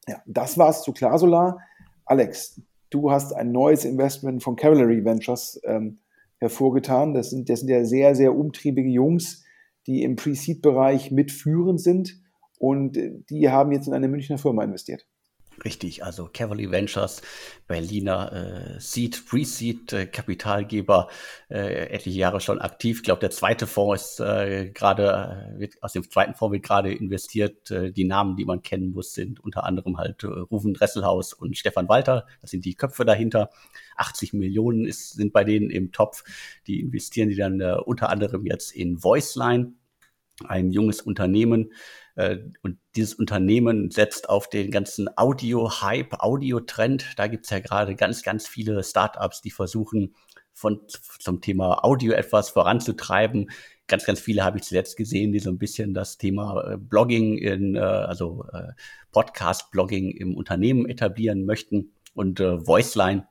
[0.07, 1.59] Ja, das war's zu Klarsolar.
[2.05, 5.99] Alex, du hast ein neues Investment von Cavalry Ventures ähm,
[6.39, 7.13] hervorgetan.
[7.13, 9.43] Das sind, das sind ja sehr, sehr umtriebige Jungs,
[9.87, 12.21] die im Pre-Seed-Bereich mitführend sind
[12.59, 12.97] und
[13.29, 15.07] die haben jetzt in eine Münchner Firma investiert.
[15.65, 17.23] Richtig, also Cavalry Ventures,
[17.67, 21.09] Berliner äh, Seed, Pre-Seed, äh, Kapitalgeber,
[21.49, 22.97] äh, etliche Jahre schon aktiv.
[22.97, 26.93] Ich glaube, der zweite Fonds ist äh, gerade, äh, aus dem zweiten Fonds wird gerade
[26.93, 27.71] investiert.
[27.71, 31.57] Äh, die Namen, die man kennen muss, sind unter anderem halt äh, Rufen Dresselhaus und
[31.57, 32.27] Stefan Walter.
[32.41, 33.49] Das sind die Köpfe dahinter.
[33.95, 36.23] 80 Millionen ist, sind bei denen im Topf.
[36.67, 39.73] Die investieren die dann äh, unter anderem jetzt in Voiceline,
[40.45, 41.71] ein junges Unternehmen,
[42.63, 47.13] und dieses Unternehmen setzt auf den ganzen Audio-Hype, Audio-Trend.
[47.15, 50.15] Da gibt's ja gerade ganz, ganz viele Startups, die versuchen,
[50.53, 50.81] von,
[51.19, 53.51] zum Thema Audio etwas voranzutreiben.
[53.85, 57.37] Ganz, ganz viele habe ich zuletzt gesehen, die so ein bisschen das Thema äh, Blogging
[57.37, 58.43] in, äh, also
[59.11, 61.93] Podcast-Blogging im Unternehmen etablieren möchten.
[62.15, 63.27] Und Voiceline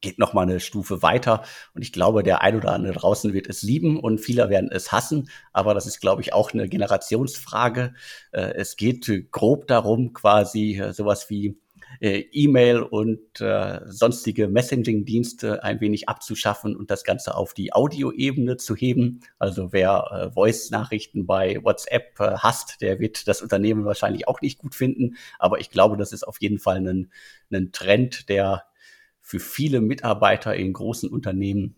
[0.00, 1.42] geht noch mal eine Stufe weiter.
[1.74, 4.92] Und ich glaube, der ein oder andere draußen wird es lieben und viele werden es
[4.92, 5.28] hassen.
[5.52, 7.94] Aber das ist, glaube ich, auch eine Generationsfrage.
[8.32, 11.58] Äh, es geht grob darum, quasi äh, sowas wie
[12.00, 13.20] äh, E-Mail und
[13.86, 19.20] sonstige Messaging-Dienste ein wenig abzuschaffen und das Ganze auf die Audioebene zu heben.
[19.38, 25.16] Also wer Voice-Nachrichten bei WhatsApp hasst, der wird das Unternehmen wahrscheinlich auch nicht gut finden.
[25.38, 27.10] Aber ich glaube, das ist auf jeden Fall ein,
[27.52, 28.64] ein Trend, der
[29.26, 31.74] für viele Mitarbeiter in großen Unternehmen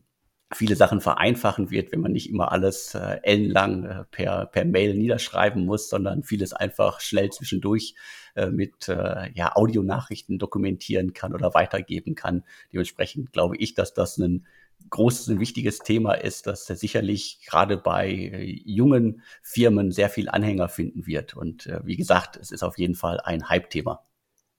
[0.52, 4.94] viele Sachen vereinfachen wird, wenn man nicht immer alles äh, ellenlang äh, per, per Mail
[4.94, 7.94] niederschreiben muss, sondern vieles einfach schnell zwischendurch
[8.36, 12.44] äh, mit äh, ja, Audionachrichten dokumentieren kann oder weitergeben kann.
[12.70, 14.46] Dementsprechend glaube ich, dass das ein
[14.90, 20.68] großes, ein wichtiges Thema ist, das sicherlich gerade bei äh, jungen Firmen sehr viel Anhänger
[20.68, 21.34] finden wird.
[21.34, 24.04] Und äh, wie gesagt, es ist auf jeden Fall ein Hype-Thema.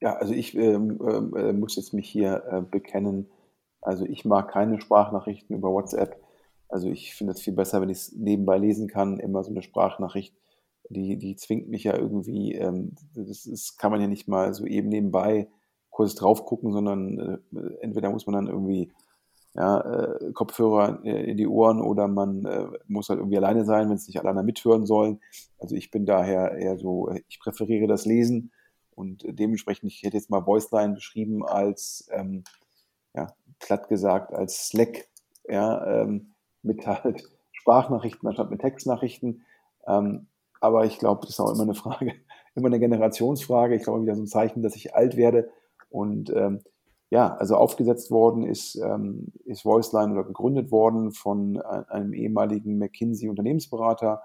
[0.01, 3.29] Ja, also ich ähm, ähm, äh, muss jetzt mich hier äh, bekennen.
[3.81, 6.21] Also ich mag keine Sprachnachrichten über WhatsApp.
[6.69, 9.19] Also ich finde es viel besser, wenn ich es nebenbei lesen kann.
[9.19, 10.33] Immer so eine Sprachnachricht,
[10.89, 14.65] die, die zwingt mich ja irgendwie, ähm, das, das kann man ja nicht mal so
[14.65, 15.49] eben nebenbei
[15.89, 18.91] kurz drauf gucken, sondern äh, entweder muss man dann irgendwie
[19.55, 23.95] ja, äh, Kopfhörer in die Ohren oder man äh, muss halt irgendwie alleine sein, wenn
[23.95, 25.19] es nicht alle mithören sollen.
[25.57, 28.51] Also ich bin daher eher so, ich präferiere das Lesen
[28.99, 32.43] und dementsprechend, ich hätte jetzt mal Voiceline beschrieben als, ähm,
[33.15, 33.27] ja,
[33.59, 35.07] platt gesagt, als Slack,
[35.47, 36.33] ja, ähm,
[36.63, 39.45] mit halt Sprachnachrichten anstatt mit Textnachrichten.
[39.87, 40.27] Ähm,
[40.59, 42.13] aber ich glaube, das ist auch immer eine Frage,
[42.55, 43.75] immer eine Generationsfrage.
[43.75, 45.49] Ich glaube, wieder so ein Zeichen, dass ich alt werde.
[45.89, 46.59] Und ähm,
[47.09, 54.23] ja, also aufgesetzt worden ist, ähm, ist Voiceline oder gegründet worden von einem ehemaligen McKinsey-Unternehmensberater,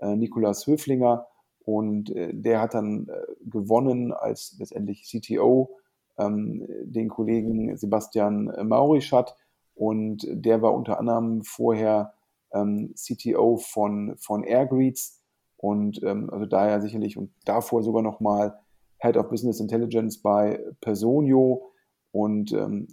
[0.00, 1.28] äh, Nikolas Höflinger
[1.66, 5.76] Und äh, der hat dann äh, gewonnen als letztendlich CTO
[6.18, 9.36] ähm, den Kollegen Sebastian Maurischat.
[9.74, 12.14] Und der war unter anderem vorher
[12.54, 15.20] ähm, CTO von, von Airgreets
[15.56, 18.58] und ähm, also daher sicherlich und davor sogar nochmal
[18.98, 21.72] Head of Business Intelligence bei Personio
[22.12, 22.88] und ähm,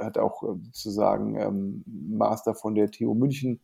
[0.00, 3.60] hat auch äh, sozusagen ähm, Master von der TU München.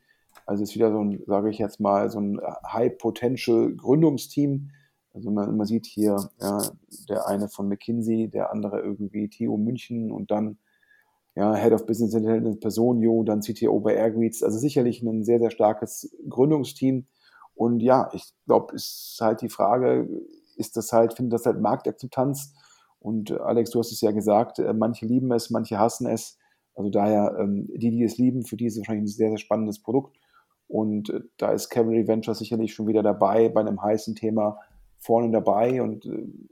[0.46, 4.70] Also ist wieder so ein, sage ich jetzt mal, so ein High-Potential Gründungsteam.
[5.12, 6.62] Also man, man sieht hier ja,
[7.08, 10.58] der eine von McKinsey, der andere irgendwie TU München und dann
[11.36, 14.42] ja, Head of Business Intelligence Personio, dann CTO bei Airgreets.
[14.42, 17.06] Also sicherlich ein sehr, sehr starkes Gründungsteam.
[17.54, 20.08] Und ja, ich glaube, ist halt die Frage,
[20.56, 22.54] ist das halt, findet das halt Marktakzeptanz?
[22.98, 26.38] Und äh, Alex, du hast es ja gesagt, äh, manche lieben es, manche hassen es.
[26.74, 29.38] Also daher, ähm, die, die es lieben, für die ist es wahrscheinlich ein sehr, sehr
[29.38, 30.18] spannendes Produkt.
[30.70, 34.58] Und äh, da ist Cavalry Ventures sicherlich schon wieder dabei, bei einem heißen Thema
[34.98, 35.82] vorne dabei.
[35.82, 36.08] Und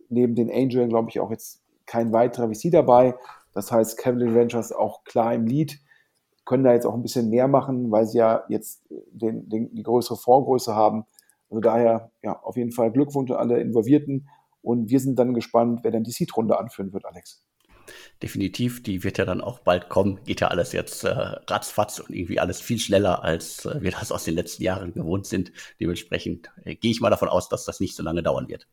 [0.09, 3.15] neben den Angel, glaube ich, auch jetzt kein weiterer VC dabei.
[3.55, 5.79] Das heißt, Cavalry Ventures auch klar im Lead,
[6.45, 9.83] können da jetzt auch ein bisschen mehr machen, weil sie ja jetzt den, den, die
[9.83, 11.05] größere Vorgröße haben.
[11.51, 14.29] Also daher, ja, auf jeden Fall Glückwunsch an alle Involvierten.
[14.63, 17.45] Und wir sind dann gespannt, wer dann die Seed-Runde anführen wird, Alex.
[18.23, 20.21] Definitiv, die wird ja dann auch bald kommen.
[20.25, 24.13] Geht ja alles jetzt äh, ratzfatz und irgendwie alles viel schneller, als äh, wir das
[24.13, 25.53] aus den letzten Jahren gewohnt sind.
[25.81, 28.67] Dementsprechend äh, gehe ich mal davon aus, dass das nicht so lange dauern wird.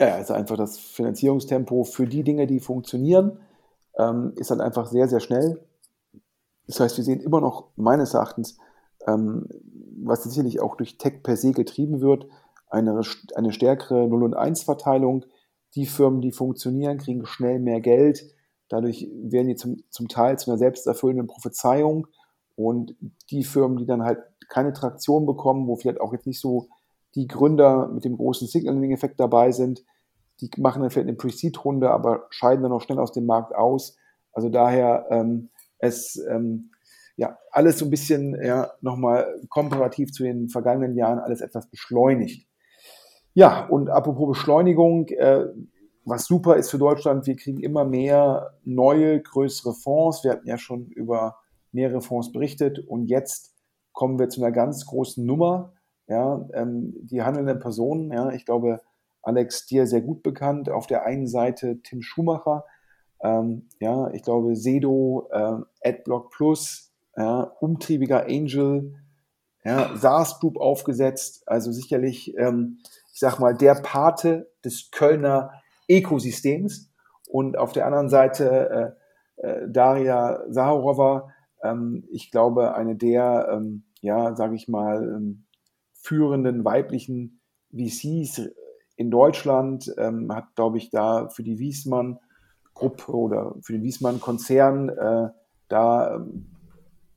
[0.00, 3.38] Ja, also einfach das Finanzierungstempo für die Dinge, die funktionieren,
[3.96, 5.64] ähm, ist dann einfach sehr, sehr schnell.
[6.66, 8.58] Das heißt, wir sehen immer noch meines Erachtens,
[9.06, 9.48] ähm,
[10.02, 12.26] was sicherlich auch durch Tech per se getrieben wird,
[12.68, 13.00] eine,
[13.36, 15.24] eine stärkere 0 und 1 Verteilung.
[15.74, 18.34] Die Firmen, die funktionieren, kriegen schnell mehr Geld.
[18.74, 22.08] Dadurch werden die zum, zum Teil zu einer selbsterfüllenden Prophezeiung.
[22.56, 22.96] Und
[23.30, 26.66] die Firmen, die dann halt keine Traktion bekommen, wo vielleicht auch jetzt nicht so
[27.14, 29.84] die Gründer mit dem großen Signaling-Effekt dabei sind,
[30.40, 33.96] die machen dann vielleicht eine Pre-Seed-Runde, aber scheiden dann auch schnell aus dem Markt aus.
[34.32, 36.72] Also daher ähm, es ähm,
[37.16, 42.48] ja alles so ein bisschen ja, nochmal komparativ zu den vergangenen Jahren alles etwas beschleunigt.
[43.34, 45.44] Ja, und apropos Beschleunigung, äh,
[46.04, 50.22] was super ist für Deutschland, wir kriegen immer mehr neue, größere Fonds.
[50.24, 51.38] Wir hatten ja schon über
[51.72, 53.54] mehrere Fonds berichtet und jetzt
[53.92, 55.72] kommen wir zu einer ganz großen Nummer.
[56.06, 58.80] Ja, ähm, die handelnden Personen, ja, ich glaube,
[59.22, 60.68] Alex, dir sehr gut bekannt.
[60.68, 62.64] Auf der einen Seite Tim Schumacher,
[63.22, 68.96] ähm, ja, ich glaube, Sedo, äh, AdBlock Plus, ja, umtriebiger Angel,
[69.64, 72.80] ja, SaaS Group aufgesetzt, also sicherlich, ähm,
[73.14, 75.52] ich sag mal, der Pate des Kölner
[75.88, 76.90] Ökosystems.
[77.28, 78.96] Und auf der anderen Seite
[79.38, 85.44] äh, äh, Daria Saharova, ähm, ich glaube, eine der, ähm, ja, sage ich mal, ähm,
[85.94, 87.40] führenden weiblichen
[87.72, 88.50] VCs
[88.96, 92.18] in Deutschland, ähm, hat, glaube ich, da für die Wiesmann
[92.74, 95.28] Gruppe oder für den Wiesmann Konzern äh,
[95.68, 96.50] da ähm,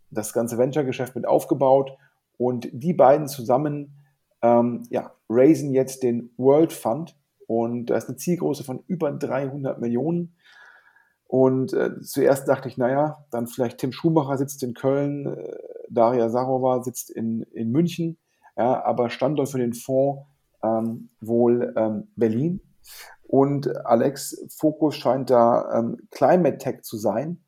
[0.09, 1.91] das ganze Venture-Geschäft mit aufgebaut.
[2.37, 3.97] Und die beiden zusammen
[4.41, 7.16] ähm, ja, raisen jetzt den World Fund.
[7.47, 10.35] Und da ist eine Zielgröße von über 300 Millionen.
[11.25, 15.57] Und äh, zuerst dachte ich, naja, dann vielleicht Tim Schumacher sitzt in Köln, äh,
[15.89, 18.17] Daria Sarova sitzt in, in München.
[18.55, 20.25] Ja, aber Standort für den Fonds
[20.63, 22.61] ähm, wohl ähm, Berlin.
[23.23, 27.43] Und Alex, Fokus scheint da ähm, Climate Tech zu sein.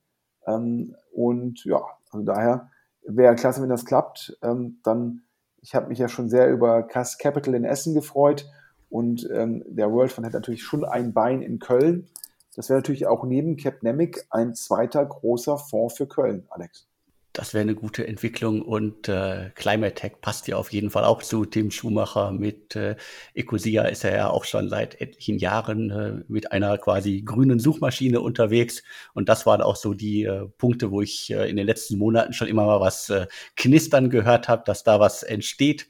[0.46, 1.82] Ähm, und ja,
[2.12, 2.70] also daher
[3.04, 4.38] wäre klasse, wenn das klappt.
[4.42, 5.22] Ähm, dann,
[5.62, 8.46] ich habe mich ja schon sehr über Cass Capital in Essen gefreut.
[8.90, 12.08] Und ähm, der World Fund hat natürlich schon ein Bein in Köln.
[12.56, 16.90] Das wäre natürlich auch neben Capnemic ein zweiter großer Fonds für Köln, Alex.
[17.32, 21.22] Das wäre eine gute Entwicklung und äh, Climate Tech passt ja auf jeden Fall auch
[21.22, 22.32] zu Tim Schumacher.
[22.32, 22.96] Mit äh,
[23.36, 28.20] Ecosia ist er ja auch schon seit etlichen Jahren äh, mit einer quasi grünen Suchmaschine
[28.20, 28.82] unterwegs.
[29.14, 32.34] Und das waren auch so die äh, Punkte, wo ich äh, in den letzten Monaten
[32.34, 35.88] schon immer mal was äh, knistern gehört habe, dass da was entsteht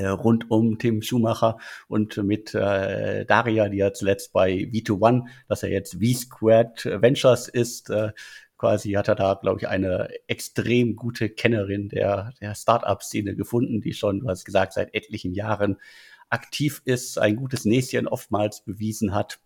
[0.00, 5.70] rund um Tim Schumacher und mit äh, Daria, die ja zuletzt bei V2One, dass er
[5.70, 8.12] jetzt V-Squared Ventures ist, äh,
[8.56, 13.92] quasi hat er da, glaube ich, eine extrem gute Kennerin der, der Startup-Szene gefunden, die
[13.92, 15.78] schon, du hast gesagt, seit etlichen Jahren
[16.30, 19.40] aktiv ist, ein gutes Näschen oftmals bewiesen hat.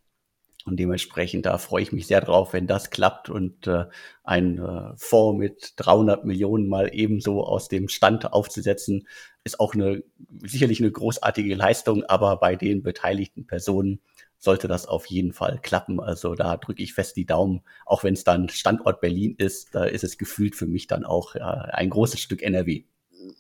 [0.67, 3.85] Und dementsprechend, da freue ich mich sehr drauf, wenn das klappt und äh,
[4.25, 9.07] ein äh, Fonds mit 300 Millionen mal ebenso aus dem Stand aufzusetzen,
[9.45, 10.03] ist auch eine
[10.43, 14.01] sicherlich eine großartige Leistung, aber bei den beteiligten Personen
[14.39, 16.01] sollte das auf jeden Fall klappen.
[16.01, 19.85] Also da drücke ich fest die Daumen, auch wenn es dann Standort Berlin ist, da
[19.85, 22.83] ist es gefühlt für mich dann auch ja, ein großes Stück NRW.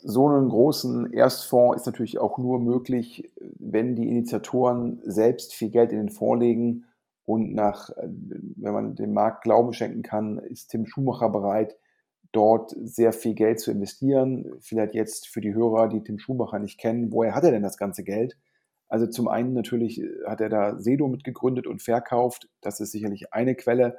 [0.04, 5.90] so einen großen Erstfonds ist natürlich auch nur möglich, wenn die Initiatoren selbst viel Geld
[5.90, 6.84] in den Fonds legen
[7.26, 11.76] und nach, wenn man dem Markt Glauben schenken kann, ist Tim Schumacher bereit,
[12.30, 14.54] dort sehr viel Geld zu investieren.
[14.60, 17.78] Vielleicht jetzt für die Hörer, die Tim Schumacher nicht kennen, woher hat er denn das
[17.78, 18.38] ganze Geld?
[18.88, 22.48] Also zum einen natürlich hat er da Sedo mitgegründet und verkauft.
[22.60, 23.98] Das ist sicherlich eine Quelle.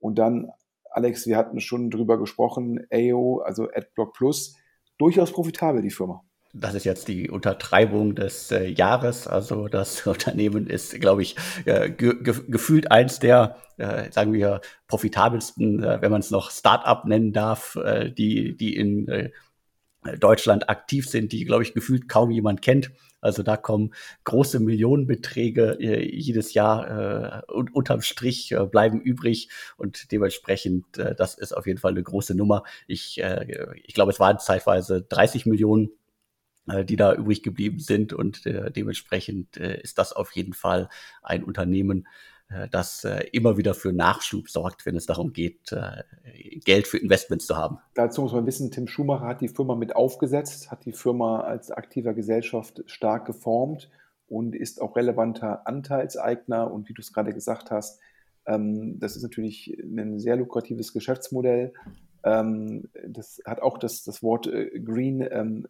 [0.00, 0.50] Und dann,
[0.90, 4.56] Alex, wir hatten schon drüber gesprochen, AO, also AdBlock Plus,
[4.98, 6.24] durchaus profitabel, die Firma.
[6.56, 9.26] Das ist jetzt die Untertreibung des äh, Jahres.
[9.26, 11.34] Also das Unternehmen ist, glaube ich,
[11.64, 17.06] äh, ge gefühlt eins der, äh, sagen wir, profitabelsten, äh, wenn man es noch Start-up
[17.06, 19.30] nennen darf, äh, die, die in äh,
[20.20, 22.92] Deutschland aktiv sind, die, glaube ich, gefühlt kaum jemand kennt.
[23.20, 23.92] Also da kommen
[24.24, 29.48] große Millionenbeträge jedes Jahr und unterm Strich bleiben übrig
[29.78, 32.64] und dementsprechend, das ist auf jeden Fall eine große Nummer.
[32.86, 35.88] Ich, ich glaube, es waren zeitweise 30 Millionen
[36.66, 40.88] die da übrig geblieben sind und äh, dementsprechend äh, ist das auf jeden Fall
[41.22, 42.06] ein Unternehmen,
[42.48, 46.02] äh, das äh, immer wieder für Nachschub sorgt, wenn es darum geht, äh,
[46.64, 47.78] Geld für Investments zu haben.
[47.94, 51.70] Dazu muss man wissen, Tim Schumacher hat die Firma mit aufgesetzt, hat die Firma als
[51.70, 53.90] aktiver Gesellschaft stark geformt
[54.26, 56.70] und ist auch relevanter Anteilseigner.
[56.70, 58.00] Und wie du es gerade gesagt hast,
[58.46, 61.72] ähm, das ist natürlich ein sehr lukratives Geschäftsmodell.
[62.24, 64.50] Ähm, das hat auch das, das Wort
[64.84, 65.66] Green ähm,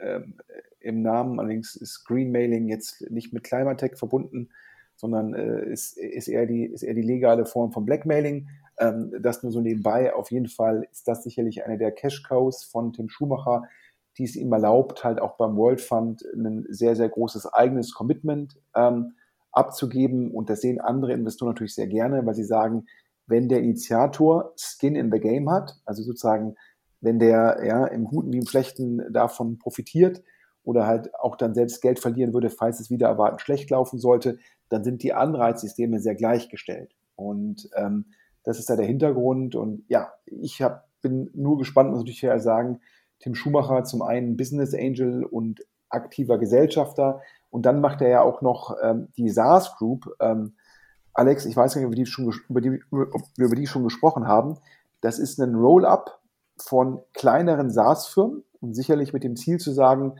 [0.81, 4.51] im Namen, allerdings ist Green Mailing jetzt nicht mit Climatech verbunden
[4.97, 8.49] sondern äh, ist, ist, eher die, ist eher die legale Form von Blackmailing.
[8.79, 10.15] Ähm, das nur so nebenbei.
[10.15, 13.65] Auf jeden Fall ist das sicherlich eine der Cash-Cows von Tim Schumacher,
[14.17, 18.57] die es ihm erlaubt, halt auch beim World Fund ein sehr, sehr großes eigenes Commitment
[18.77, 19.15] ähm,
[19.51, 20.31] abzugeben.
[20.31, 22.87] Und das sehen andere Investoren natürlich sehr gerne, weil sie sagen,
[23.27, 26.57] wenn der Initiator Skin in the Game hat, also sozusagen,
[27.01, 30.23] wenn der ja, im Guten wie im Schlechten davon profitiert,
[30.65, 34.39] oder halt auch dann selbst Geld verlieren würde, falls es wieder erwarten schlecht laufen sollte,
[34.71, 36.95] dann sind die Anreizsysteme sehr gleichgestellt.
[37.17, 38.07] Und ähm,
[38.43, 39.55] das ist da der Hintergrund.
[39.55, 42.81] Und ja, ich hab, bin nur gespannt, muss ich ja sagen,
[43.21, 45.61] Tim Schumacher zum einen Business Angel und
[45.91, 47.21] aktiver Gesellschafter.
[47.51, 50.07] Und dann macht er ja auch noch ähm, die SaaS Group.
[50.21, 50.55] Ähm,
[51.15, 54.59] Alex, ich weiß nicht, ob wir, die schon, über die, über die schon gesprochen haben.
[55.01, 56.21] Das ist ein Roll-up
[56.57, 60.19] von kleineren SaaS-Firmen und sicherlich mit dem Ziel zu sagen,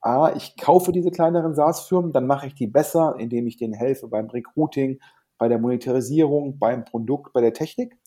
[0.00, 4.06] A, ich kaufe diese kleineren SaaS-Firmen, dann mache ich die besser, indem ich denen helfe
[4.06, 5.00] beim Recruiting,
[5.36, 7.98] bei der Monetarisierung, beim Produkt, bei der Technik.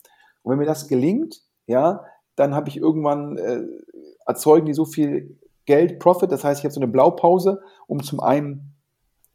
[0.42, 2.04] Und wenn mir das gelingt, ja,
[2.36, 3.62] dann habe ich irgendwann, äh,
[4.26, 8.20] erzeugen die so viel Geld, Profit, das heißt, ich habe so eine Blaupause, um zum
[8.20, 8.74] einen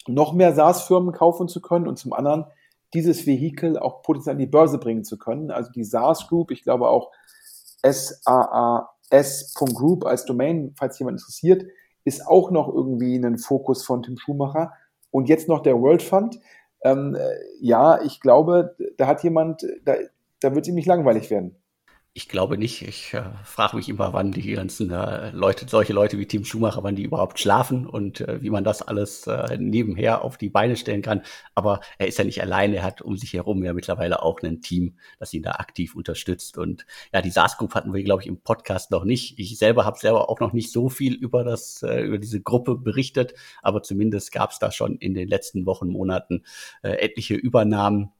[0.07, 2.45] noch mehr SaaS-Firmen kaufen zu können und zum anderen
[2.95, 5.51] dieses Vehikel auch potenziell an die Börse bringen zu können.
[5.51, 7.11] Also die SaaS Group, ich glaube auch
[7.83, 8.75] SAAS.group
[10.05, 11.65] als Domain, falls jemand interessiert,
[12.03, 14.73] ist auch noch irgendwie ein Fokus von Tim Schumacher.
[15.11, 16.39] Und jetzt noch der World Fund.
[16.83, 19.95] Ähm, äh, ja, ich glaube, da hat jemand, da,
[20.39, 21.55] da wird es ihm nicht langweilig werden.
[22.17, 22.81] Ich glaube nicht.
[22.81, 26.81] Ich äh, frage mich immer, wann die ganzen äh, Leute, solche Leute wie Tim Schumacher,
[26.81, 30.77] wann die überhaupt schlafen und äh, wie man das alles äh, nebenher auf die Beine
[30.77, 31.23] stellen kann.
[31.55, 32.77] Aber er ist ja nicht alleine.
[32.77, 36.57] Er hat um sich herum ja mittlerweile auch ein Team, das ihn da aktiv unterstützt.
[36.57, 39.37] Und ja, die SaaS Group hatten wir, glaube ich, im Podcast noch nicht.
[39.37, 42.77] Ich selber habe selber auch noch nicht so viel über das, äh, über diese Gruppe
[42.77, 46.43] berichtet, aber zumindest gab es da schon in den letzten Wochen, Monaten
[46.81, 48.13] äh, etliche Übernahmen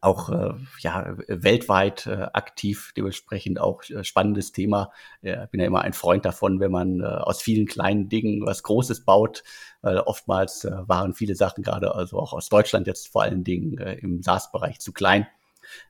[0.00, 4.92] auch äh, ja, weltweit äh, aktiv, dementsprechend auch äh, spannendes Thema.
[5.22, 8.62] Ich bin ja immer ein Freund davon, wenn man äh, aus vielen kleinen Dingen was
[8.62, 9.42] Großes baut.
[9.82, 13.78] Weil oftmals äh, waren viele Sachen gerade, also auch aus Deutschland jetzt vor allen Dingen
[13.78, 15.26] äh, im SaaS-Bereich zu klein.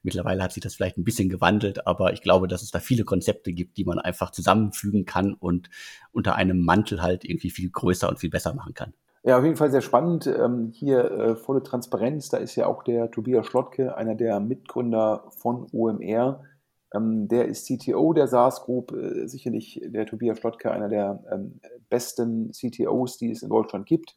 [0.02, 3.04] Mittlerweile hat sich das vielleicht ein bisschen gewandelt, aber ich glaube, dass es da viele
[3.04, 5.68] Konzepte gibt, die man einfach zusammenfügen kann und
[6.12, 8.94] unter einem Mantel halt irgendwie viel größer und viel besser machen kann.
[9.26, 10.28] Ja, auf jeden Fall sehr spannend.
[10.28, 12.28] Ähm, hier äh, volle Transparenz.
[12.28, 16.44] Da ist ja auch der Tobias Schlottke, einer der Mitgründer von OMR.
[16.94, 18.92] Ähm, der ist CTO der SaaS Group.
[18.92, 21.58] Äh, sicherlich der Tobias Schlottke, einer der ähm,
[21.88, 24.16] besten CTOs, die es in Deutschland gibt.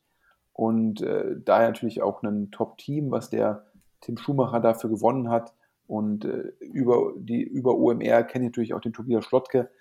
[0.54, 3.66] Und äh, daher natürlich auch ein Top-Team, was der
[4.02, 5.56] Tim Schumacher dafür gewonnen hat.
[5.88, 9.72] Und äh, über, die, über OMR kenne ich natürlich auch den Tobias Schlottke.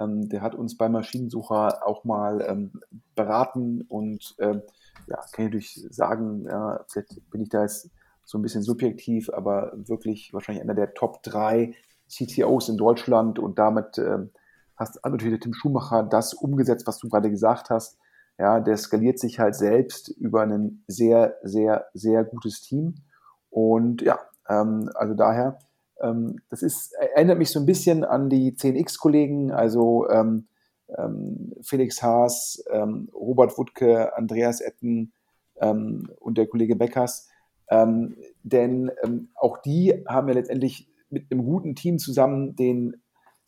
[0.00, 2.80] Ähm, der hat uns bei Maschinensucher auch mal ähm,
[3.14, 4.62] beraten und ähm,
[5.06, 7.90] ja, kann ich natürlich sagen, ja, vielleicht bin ich da jetzt
[8.24, 11.74] so ein bisschen subjektiv, aber wirklich wahrscheinlich einer der Top 3
[12.08, 14.18] CTOs in Deutschland und damit äh,
[14.76, 17.98] hast natürlich der Tim Schumacher das umgesetzt, was du gerade gesagt hast.
[18.38, 22.94] Ja, der skaliert sich halt selbst über ein sehr, sehr, sehr gutes Team.
[23.50, 24.18] Und ja,
[24.48, 25.67] ähm, also daher, ähm,
[26.00, 30.46] das ist, erinnert mich so ein bisschen an die 10x-Kollegen, also ähm,
[30.96, 35.12] ähm, Felix Haas, ähm, Robert Wuttke, Andreas Etten
[35.60, 37.28] ähm, und der Kollege Beckers.
[37.70, 43.02] Ähm, denn ähm, auch die haben ja letztendlich mit einem guten Team zusammen den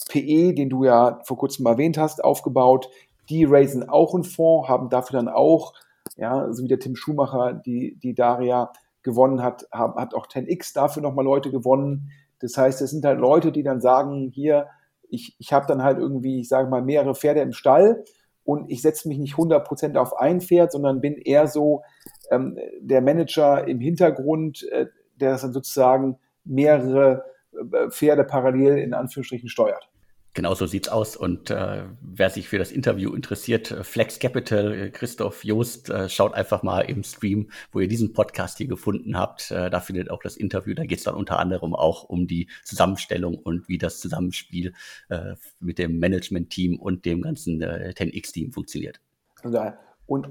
[0.08, 2.88] PE, den du ja vor kurzem erwähnt hast, aufgebaut.
[3.28, 5.74] Die raisen auch einen Fonds, haben dafür dann auch,
[6.16, 8.72] ja, so wie der Tim Schumacher, die, die Daria
[9.02, 12.10] gewonnen hat, hat auch 10x dafür nochmal Leute gewonnen.
[12.40, 14.68] Das heißt, es sind halt Leute, die dann sagen, hier,
[15.08, 18.04] ich, ich habe dann halt irgendwie, ich sage mal, mehrere Pferde im Stall
[18.44, 21.82] und ich setze mich nicht 100% auf ein Pferd, sondern bin eher so
[22.30, 24.86] ähm, der Manager im Hintergrund, äh,
[25.16, 29.89] der das dann sozusagen mehrere äh, Pferde parallel in Anführungsstrichen steuert.
[30.32, 31.16] Genau so sieht's aus.
[31.16, 36.08] Und äh, wer sich für das Interview interessiert, äh, Flex Capital, äh, Christoph Joost, äh,
[36.08, 39.50] schaut einfach mal im Stream, wo ihr diesen Podcast hier gefunden habt.
[39.50, 40.74] Äh, da findet auch das Interview.
[40.74, 44.72] Da geht's dann unter anderem auch um die Zusammenstellung und wie das Zusammenspiel
[45.08, 49.00] äh, mit dem Management-Team und dem ganzen äh, 10X-Team funktioniert.
[50.06, 50.28] Und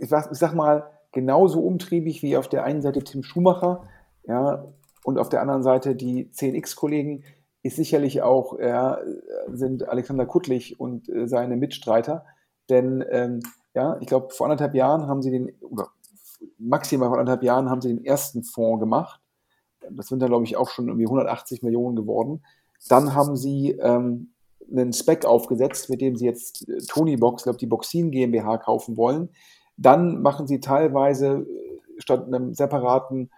[0.00, 3.88] ich sag, ich sag mal, genauso umtriebig wie auf der einen Seite Tim Schumacher,
[4.26, 4.64] ja,
[5.02, 7.24] und auf der anderen Seite die 10X-Kollegen
[7.62, 8.98] ist sicherlich auch, ja,
[9.52, 12.24] sind Alexander Kuttlich und äh, seine Mitstreiter.
[12.68, 13.40] Denn ähm,
[13.74, 15.88] ja, ich glaube, vor anderthalb Jahren haben sie den, oder
[16.58, 19.20] maximal vor anderthalb Jahren haben sie den ersten Fonds gemacht.
[19.90, 22.42] Das sind dann, glaube ich, auch schon irgendwie 180 Millionen geworden.
[22.88, 24.32] Dann haben sie ähm,
[24.70, 28.96] einen Spec aufgesetzt, mit dem sie jetzt äh, Tony Box, glaube die Boxin GmbH kaufen
[28.96, 29.30] wollen.
[29.76, 33.30] Dann machen sie teilweise äh, statt einem separaten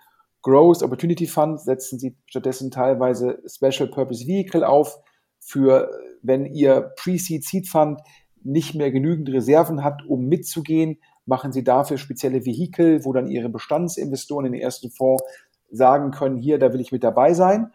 [0.42, 4.98] Growth Opportunity Fund setzen Sie stattdessen teilweise Special Purpose Vehicle auf
[5.38, 5.90] für,
[6.22, 8.00] wenn Ihr Pre-Seed Seed Fund
[8.42, 13.48] nicht mehr genügend Reserven hat, um mitzugehen, machen Sie dafür spezielle Vehikel, wo dann Ihre
[13.48, 15.22] Bestandsinvestoren in den ersten Fonds
[15.70, 17.72] sagen können, hier, da will ich mit dabei sein.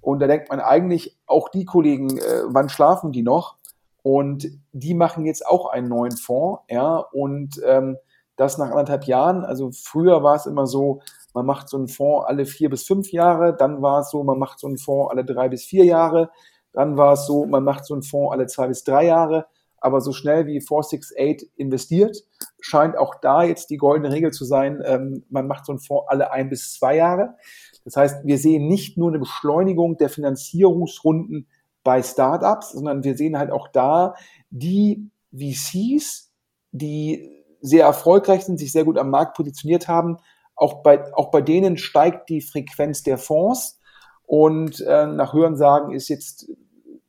[0.00, 3.56] Und da denkt man eigentlich, auch die Kollegen, äh, wann schlafen die noch?
[4.02, 7.98] Und die machen jetzt auch einen neuen Fonds, ja, und ähm,
[8.36, 9.44] das nach anderthalb Jahren.
[9.44, 11.02] Also früher war es immer so,
[11.34, 14.38] man macht so einen Fonds alle vier bis fünf Jahre, dann war es so, man
[14.38, 16.30] macht so einen Fonds alle drei bis vier Jahre,
[16.72, 19.46] dann war es so, man macht so einen Fonds alle zwei bis drei Jahre,
[19.78, 22.16] aber so schnell wie 468 investiert,
[22.60, 26.06] scheint auch da jetzt die goldene Regel zu sein, ähm, man macht so einen Fonds
[26.08, 27.36] alle ein bis zwei Jahre.
[27.84, 31.48] Das heißt, wir sehen nicht nur eine Beschleunigung der Finanzierungsrunden
[31.82, 34.14] bei Startups, sondern wir sehen halt auch da
[34.50, 36.30] die VCs,
[36.72, 40.18] die sehr erfolgreich sind, sich sehr gut am Markt positioniert haben,
[40.60, 43.80] auch bei, auch bei denen steigt die Frequenz der Fonds
[44.26, 46.50] und äh, nach Hörensagen ist jetzt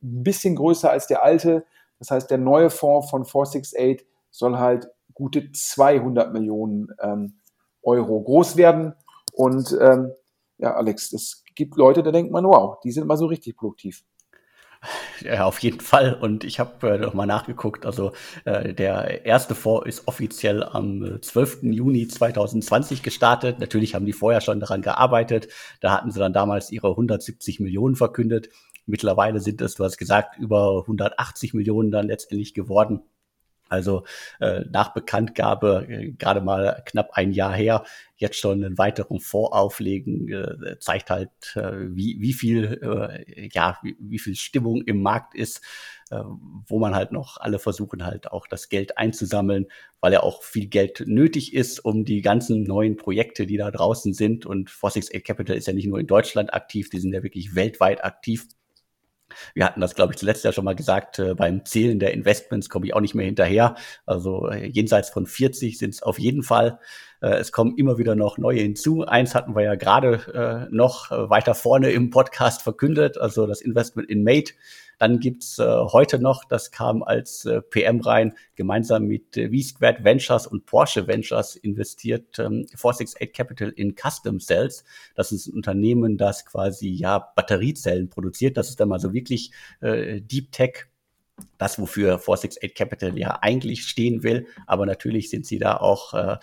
[0.02, 1.64] ein bisschen größer als der alte.
[1.98, 7.34] Das heißt, der neue Fonds von 468 soll halt gute 200 Millionen ähm,
[7.82, 8.94] Euro groß werden.
[9.32, 10.12] Und ähm,
[10.56, 14.02] ja, Alex, es gibt Leute, da denkt man, wow, die sind mal so richtig produktiv.
[15.24, 16.14] Ja, auf jeden Fall.
[16.14, 17.86] Und ich habe äh, noch mal nachgeguckt.
[17.86, 18.12] Also
[18.44, 21.62] äh, der erste Fonds ist offiziell am 12.
[21.62, 23.60] Äh, Juni 2020 gestartet.
[23.60, 25.48] Natürlich haben die vorher schon daran gearbeitet.
[25.80, 28.48] Da hatten sie dann damals ihre 170 Millionen verkündet.
[28.86, 33.02] Mittlerweile sind es, du hast gesagt, über 180 Millionen dann letztendlich geworden.
[33.72, 34.04] Also
[34.38, 37.84] äh, nach Bekanntgabe äh, gerade mal knapp ein Jahr her,
[38.16, 43.78] jetzt schon einen weiteren Fonds auflegen, äh, zeigt halt, äh, wie, wie viel, äh, ja,
[43.82, 45.62] wie, wie viel Stimmung im Markt ist,
[46.10, 46.20] äh,
[46.66, 49.66] wo man halt noch alle versuchen halt auch das Geld einzusammeln,
[50.00, 54.12] weil ja auch viel Geld nötig ist, um die ganzen neuen Projekte, die da draußen
[54.12, 54.44] sind.
[54.44, 58.04] Und 468 Capital ist ja nicht nur in Deutschland aktiv, die sind ja wirklich weltweit
[58.04, 58.46] aktiv.
[59.54, 62.68] Wir hatten das, glaube ich, zuletzt ja schon mal gesagt, äh, beim Zählen der Investments
[62.68, 63.76] komme ich auch nicht mehr hinterher.
[64.06, 66.78] Also äh, jenseits von 40 sind es auf jeden Fall.
[67.20, 69.04] Äh, es kommen immer wieder noch neue hinzu.
[69.04, 73.60] Eins hatten wir ja gerade äh, noch äh, weiter vorne im Podcast verkündet, also das
[73.60, 74.52] Investment in Mate.
[75.02, 80.04] Dann gibt's äh, heute noch, das kam als äh, PM rein, gemeinsam mit äh, V-Squared
[80.04, 84.84] Ventures und Porsche Ventures investiert ähm, 468 Capital in Custom Cells.
[85.16, 88.56] Das ist ein Unternehmen, das quasi ja Batteriezellen produziert.
[88.56, 89.50] Das ist dann mal so wirklich
[89.80, 90.86] äh, Deep Tech
[91.58, 94.46] das, wofür 468 Capital ja eigentlich stehen will.
[94.68, 96.36] Aber natürlich sind sie da auch äh,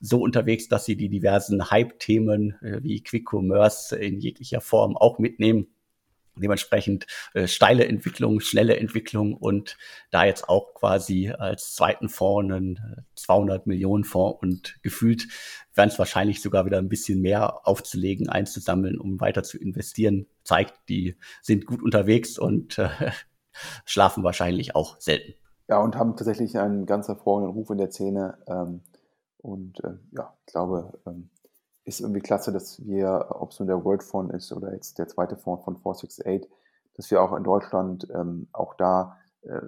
[0.00, 5.18] so unterwegs, dass sie die diversen Hype-Themen äh, wie Quick Commerce in jeglicher Form auch
[5.18, 5.73] mitnehmen.
[6.36, 9.76] Dementsprechend äh, steile Entwicklung, schnelle Entwicklung und
[10.10, 15.28] da jetzt auch quasi als zweiten Fonds einen 200 äh, Millionen Fonds und gefühlt
[15.74, 20.88] werden es wahrscheinlich sogar wieder ein bisschen mehr aufzulegen, einzusammeln, um weiter zu investieren, zeigt,
[20.88, 22.88] die sind gut unterwegs und äh,
[23.84, 25.34] schlafen wahrscheinlich auch selten.
[25.68, 28.38] Ja, und haben tatsächlich einen ganz hervorragenden Ruf in der Szene.
[28.46, 28.80] Ähm,
[29.38, 31.30] und äh, ja, ich glaube, ähm,
[31.84, 35.08] ist irgendwie klasse, dass wir, ob es nun der World Fund ist oder jetzt der
[35.08, 36.50] zweite Fonds von 468,
[36.94, 39.60] dass wir auch in Deutschland ähm, auch da äh,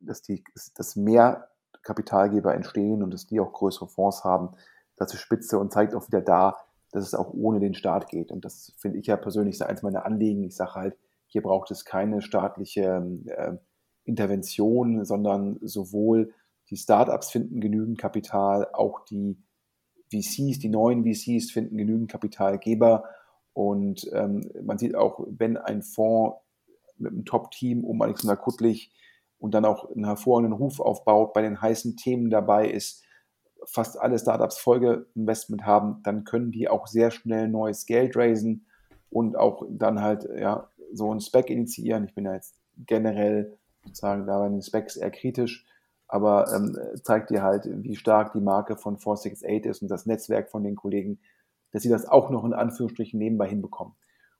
[0.00, 0.44] dass, die,
[0.76, 1.48] dass mehr
[1.82, 4.50] Kapitalgeber entstehen und dass die auch größere Fonds haben.
[4.96, 6.56] Das ist spitze und zeigt auch wieder da,
[6.92, 8.30] dass es auch ohne den Staat geht.
[8.30, 10.44] Und das finde ich ja persönlich eins meiner Anliegen.
[10.44, 10.96] Ich sage halt,
[11.26, 13.56] hier braucht es keine staatliche äh,
[14.04, 16.32] Intervention, sondern sowohl
[16.70, 19.42] die Startups finden genügend Kapital, auch die
[20.22, 23.04] VCs, die neuen VCs finden genügend Kapitalgeber.
[23.52, 26.36] Und ähm, man sieht auch, wenn ein Fonds
[26.98, 28.92] mit einem Top-Team um Alexander Kuttlich
[29.38, 33.04] und dann auch einen hervorragenden Ruf aufbaut, bei den heißen Themen dabei ist,
[33.66, 38.66] fast alle Startups Folgeinvestment haben, dann können die auch sehr schnell neues Geld raisen
[39.10, 42.04] und auch dann halt ja, so ein Spec initiieren.
[42.04, 42.56] Ich bin ja jetzt
[42.86, 45.66] generell sozusagen da bei den Specs eher kritisch,
[46.08, 50.50] aber ähm, zeigt dir halt, wie stark die Marke von 468 ist und das Netzwerk
[50.50, 51.18] von den Kollegen,
[51.72, 53.94] dass sie das auch noch in Anführungsstrichen nebenbei hinbekommen.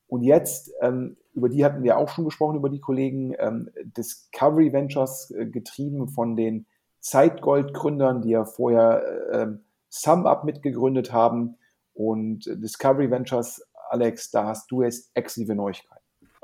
[0.07, 4.73] Und jetzt, ähm, über die hatten wir auch schon gesprochen, über die Kollegen, ähm, Discovery
[4.73, 6.67] Ventures, äh, getrieben von den
[7.01, 9.03] Zeitgold-Gründern, die ja vorher
[9.33, 9.47] äh,
[9.89, 11.57] SumUp mitgegründet haben.
[11.95, 15.93] Und Discovery Ventures, Alex, da hast du jetzt exklusive Neuigkeiten.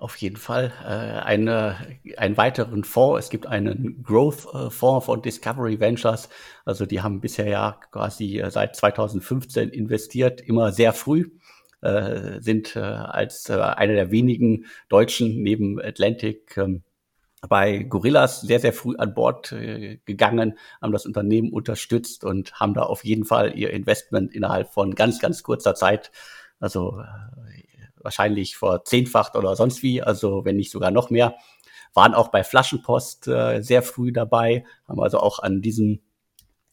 [0.01, 1.76] Auf jeden Fall äh, eine,
[2.16, 3.26] einen weiteren Fonds.
[3.26, 6.30] Es gibt einen Growth-Fonds von Discovery Ventures.
[6.64, 11.30] Also die haben bisher ja quasi äh, seit 2015 investiert, immer sehr früh.
[11.82, 16.82] Äh, sind äh, als äh, einer der wenigen Deutschen neben Atlantic ähm,
[17.46, 22.72] bei Gorillas sehr, sehr früh an Bord äh, gegangen, haben das Unternehmen unterstützt und haben
[22.72, 26.11] da auf jeden Fall ihr Investment innerhalb von ganz, ganz kurzer Zeit,
[26.59, 27.60] also äh,
[28.03, 31.36] wahrscheinlich verzehnfacht oder sonst wie, also wenn nicht sogar noch mehr,
[31.94, 36.01] waren auch bei Flaschenpost äh, sehr früh dabei, haben also auch an diesem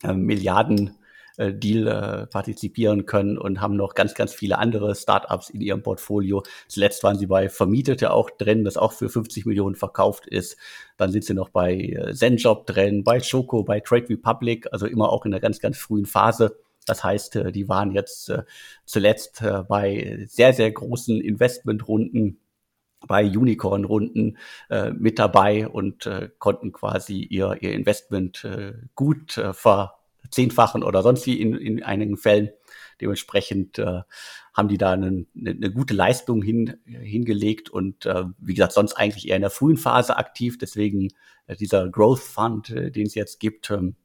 [0.03, 0.97] äh, Milliarden
[1.37, 5.83] äh, Deal äh, partizipieren können und haben noch ganz, ganz viele andere Startups in ihrem
[5.83, 6.43] Portfolio.
[6.67, 10.57] Zuletzt waren sie bei Vermietete auch drin, das auch für 50 Millionen verkauft ist.
[10.97, 15.09] Dann sind sie noch bei äh, Zenjob drin, bei Choco, bei Trade Republic, also immer
[15.09, 16.57] auch in einer ganz, ganz frühen Phase.
[16.87, 18.43] Das heißt, äh, die waren jetzt äh,
[18.85, 22.39] zuletzt äh, bei sehr, sehr großen Investmentrunden
[23.07, 24.39] bei Unicorn-Runden
[24.95, 26.09] mit dabei und
[26.39, 28.43] konnten quasi ihr, ihr Investment
[28.95, 32.49] gut verzehnfachen oder sonst wie in, in einigen Fällen.
[32.99, 38.05] Dementsprechend haben die da eine, eine gute Leistung hin, hingelegt und
[38.39, 40.57] wie gesagt, sonst eigentlich eher in der frühen Phase aktiv.
[40.57, 41.09] Deswegen
[41.59, 43.95] dieser Growth Fund, den es jetzt gibt, ähm,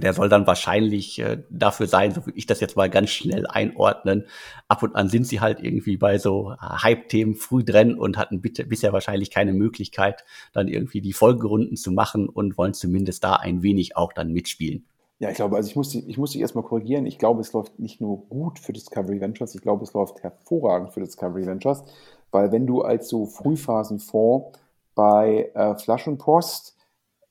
[0.00, 3.46] der soll dann wahrscheinlich äh, dafür sein, so würde ich das jetzt mal ganz schnell
[3.46, 4.26] einordnen.
[4.68, 8.40] Ab und an sind sie halt irgendwie bei so äh, Hype-Themen früh drin und hatten
[8.40, 13.34] bitte, bisher wahrscheinlich keine Möglichkeit, dann irgendwie die Folgerunden zu machen und wollen zumindest da
[13.34, 14.84] ein wenig auch dann mitspielen.
[15.20, 17.04] Ja, ich glaube, also ich muss, ich muss dich erstmal korrigieren.
[17.04, 20.92] Ich glaube, es läuft nicht nur gut für Discovery Ventures, ich glaube, es läuft hervorragend
[20.92, 21.82] für Discovery Ventures,
[22.30, 24.56] weil wenn du als so Frühphasenfonds
[24.94, 26.76] bei äh, Flaschenpost,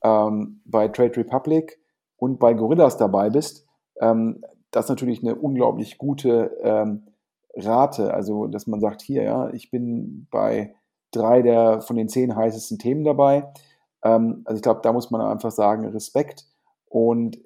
[0.02, 1.78] ähm, bei Trade Republic,
[2.18, 3.66] und bei Gorillas dabei bist,
[4.00, 7.06] ähm, das ist natürlich eine unglaublich gute ähm,
[7.54, 8.12] Rate.
[8.12, 10.74] Also, dass man sagt, hier, ja, ich bin bei
[11.10, 13.50] drei der von den zehn heißesten Themen dabei.
[14.02, 16.46] Ähm, also ich glaube, da muss man einfach sagen, Respekt.
[16.86, 17.40] Und äh,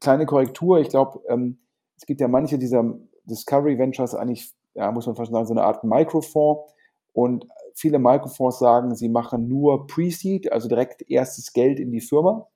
[0.00, 1.58] kleine Korrektur, ich glaube, ähm,
[1.96, 2.84] es gibt ja manche dieser
[3.24, 6.72] Discovery Ventures eigentlich, ja, muss man fast sagen, so eine Art Microfonds.
[7.12, 12.48] Und viele Microfonds sagen, sie machen nur Pre-Seed, also direkt erstes Geld in die Firma.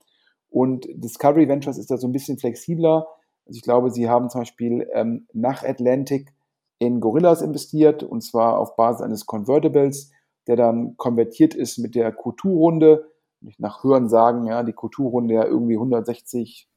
[0.51, 3.07] Und Discovery Ventures ist da so ein bisschen flexibler.
[3.47, 6.33] Also ich glaube, sie haben zum Beispiel ähm, nach Atlantic
[6.79, 10.13] in Gorillas investiert und zwar auf Basis eines Convertibles,
[10.47, 13.11] der dann konvertiert ist mit der Q2-Runde.
[13.59, 16.69] Nach Hören sagen, ja, die Q2-Runde ja irgendwie 160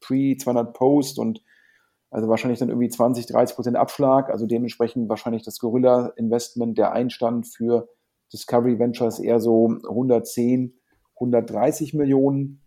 [0.00, 1.42] Pre, 200 Post und
[2.10, 4.30] also wahrscheinlich dann irgendwie 20, 30 Prozent Abschlag.
[4.30, 7.88] Also dementsprechend wahrscheinlich das Gorilla-Investment, der Einstand für
[8.32, 10.78] Discovery Ventures eher so 110,
[11.16, 12.62] 130 Millionen.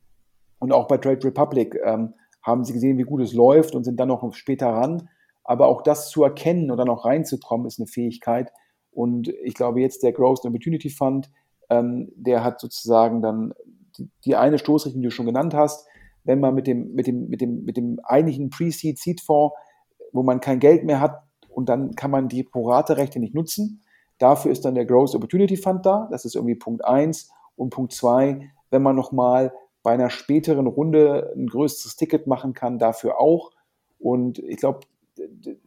[0.61, 3.99] Und auch bei Trade Republic ähm, haben sie gesehen, wie gut es läuft und sind
[3.99, 5.09] dann noch später ran.
[5.43, 8.51] Aber auch das zu erkennen und dann auch reinzukommen, ist eine Fähigkeit.
[8.91, 11.31] Und ich glaube, jetzt der Growth Opportunity Fund,
[11.69, 13.53] ähm, der hat sozusagen dann
[13.97, 15.87] die, die, eine Stoßrichtung, die du schon genannt hast.
[16.23, 19.55] Wenn man mit dem, mit dem, mit dem, mit dem eigentlichen Pre-Seed Seed Fonds,
[20.13, 23.81] wo man kein Geld mehr hat und dann kann man die Prorate-Rechte nicht nutzen.
[24.19, 26.07] Dafür ist dann der Growth Opportunity Fund da.
[26.11, 29.53] Das ist irgendwie Punkt eins Und Punkt zwei wenn man nochmal
[29.83, 33.51] bei einer späteren Runde ein größeres Ticket machen kann, dafür auch.
[33.99, 34.81] Und ich glaube,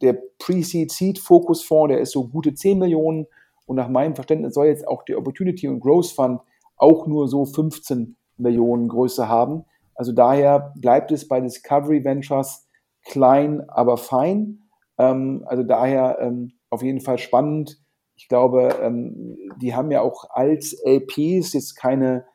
[0.01, 3.27] der Pre-Seed-Seed-Fokus-Fonds, der ist so gute 10 Millionen.
[3.65, 6.41] Und nach meinem Verständnis soll jetzt auch der Opportunity und Growth Fund
[6.77, 9.65] auch nur so 15 Millionen Größe haben.
[9.95, 12.67] Also daher bleibt es bei Discovery Ventures
[13.05, 14.63] klein, aber fein.
[14.97, 17.81] Ähm, also daher ähm, auf jeden Fall spannend.
[18.17, 22.25] Ich glaube, ähm, die haben ja auch als LPs jetzt keine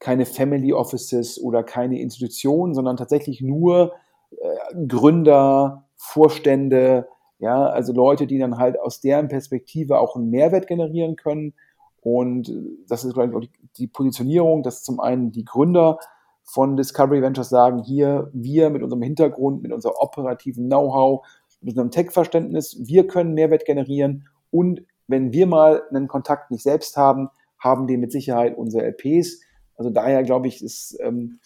[0.00, 3.92] keine Family Offices oder keine Institutionen, sondern tatsächlich nur
[4.32, 7.06] äh, Gründer, Vorstände,
[7.38, 11.54] ja, also Leute, die dann halt aus deren Perspektive auch einen Mehrwert generieren können.
[12.02, 12.52] Und
[12.88, 15.98] das ist, glaube ich, die Positionierung, dass zum einen die Gründer
[16.42, 21.26] von Discovery Ventures sagen, hier, wir mit unserem Hintergrund, mit unserem operativen Know-how,
[21.60, 26.96] mit unserem Tech-Verständnis, wir können Mehrwert generieren und wenn wir mal einen Kontakt nicht selbst
[26.96, 27.28] haben,
[27.58, 29.42] haben die mit Sicherheit unsere LPs.
[29.80, 31.40] Also daher glaube ich, ist, ähm,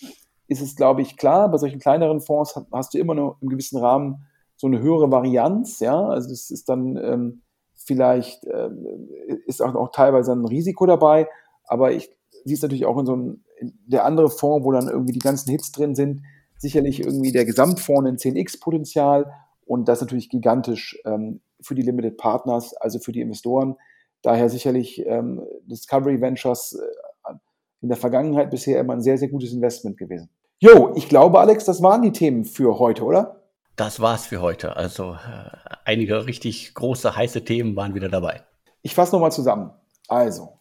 [0.48, 3.78] ist es, glaube ich, klar, bei solchen kleineren Fonds hast du immer noch im gewissen
[3.78, 4.26] Rahmen
[4.56, 7.42] so eine höhere Varianz, ja, also das ist dann ähm,
[7.76, 9.08] vielleicht, ähm,
[9.46, 11.28] ist auch, auch teilweise ein Risiko dabei,
[11.64, 12.10] aber ich
[12.44, 13.44] siehst natürlich auch in so einem,
[13.86, 16.22] der andere Fonds, wo dann irgendwie die ganzen Hits drin sind,
[16.58, 19.32] sicherlich irgendwie der Gesamtfonds ein 10x-Potenzial
[19.64, 23.76] und das natürlich gigantisch ähm, für die Limited Partners, also für die Investoren.
[24.22, 26.84] Daher sicherlich ähm, Discovery Ventures äh,
[27.84, 30.30] in der Vergangenheit bisher immer ein sehr, sehr gutes Investment gewesen.
[30.58, 33.42] Jo, ich glaube, Alex, das waren die Themen für heute, oder?
[33.76, 34.74] Das war's für heute.
[34.76, 35.50] Also äh,
[35.84, 38.40] einige richtig große, heiße Themen waren wieder dabei.
[38.80, 39.70] Ich fasse nochmal zusammen.
[40.08, 40.60] Also,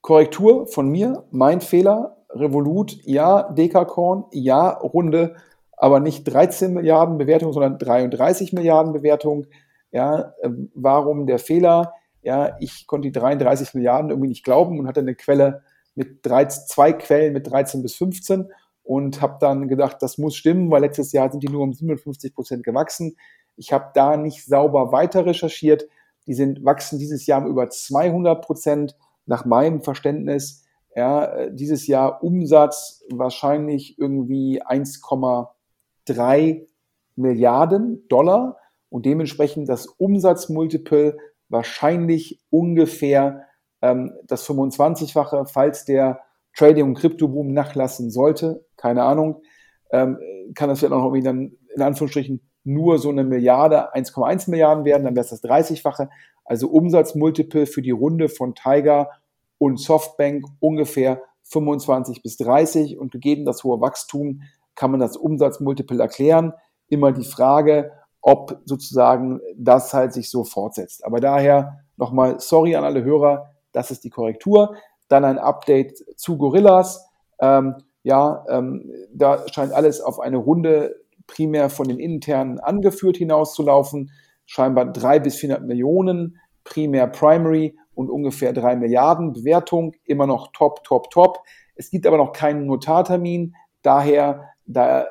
[0.00, 5.36] Korrektur von mir, mein Fehler, Revolut, ja, Dekakorn, ja, Runde,
[5.76, 9.46] aber nicht 13 Milliarden Bewertung, sondern 33 Milliarden Bewertung.
[9.92, 11.92] Ja, äh, warum der Fehler?
[12.22, 15.62] Ja, ich konnte die 33 Milliarden irgendwie nicht glauben und hatte eine Quelle
[15.94, 18.50] mit drei, zwei Quellen mit 13 bis 15
[18.82, 22.34] und habe dann gedacht, das muss stimmen, weil letztes Jahr sind die nur um 57
[22.34, 23.16] Prozent gewachsen.
[23.56, 25.86] Ich habe da nicht sauber weiter recherchiert.
[26.26, 30.64] Die sind wachsen dieses Jahr um über 200 Prozent nach meinem Verständnis.
[30.94, 36.66] Ja, dieses Jahr Umsatz wahrscheinlich irgendwie 1,3
[37.14, 38.56] Milliarden Dollar
[38.88, 41.16] und dementsprechend das Umsatzmultiple
[41.48, 43.46] wahrscheinlich ungefähr
[43.82, 46.20] ähm, das 25-fache, falls der
[46.56, 49.42] Trading- und Kryptoboom nachlassen sollte, keine Ahnung,
[49.90, 50.18] ähm,
[50.54, 55.04] kann das vielleicht auch irgendwie dann in Anführungsstrichen nur so eine Milliarde, 1,1 Milliarden werden,
[55.04, 56.08] dann wäre es das 30-fache.
[56.44, 59.10] Also Umsatzmultiple für die Runde von Tiger
[59.58, 64.42] und Softbank ungefähr 25 bis 30 und gegeben das hohe Wachstum
[64.74, 66.54] kann man das Umsatzmultiple erklären.
[66.88, 71.04] Immer die Frage, ob sozusagen das halt sich so fortsetzt.
[71.04, 74.76] Aber daher nochmal sorry an alle Hörer, das ist die Korrektur.
[75.08, 77.06] Dann ein Update zu Gorillas.
[77.40, 80.96] Ähm, ja, ähm, da scheint alles auf eine Runde
[81.26, 84.10] primär von den internen angeführt hinauszulaufen.
[84.44, 89.94] Scheinbar drei bis 400 Millionen, primär Primary und ungefähr drei Milliarden Bewertung.
[90.04, 91.38] Immer noch top, top, top.
[91.74, 93.54] Es gibt aber noch keinen Notartermin.
[93.82, 95.06] Daher, da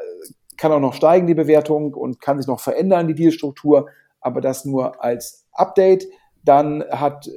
[0.57, 3.89] kann auch noch steigen, die Bewertung, und kann sich noch verändern, die Dealstruktur,
[4.19, 6.05] aber das nur als Update.
[6.43, 7.29] Dann hat,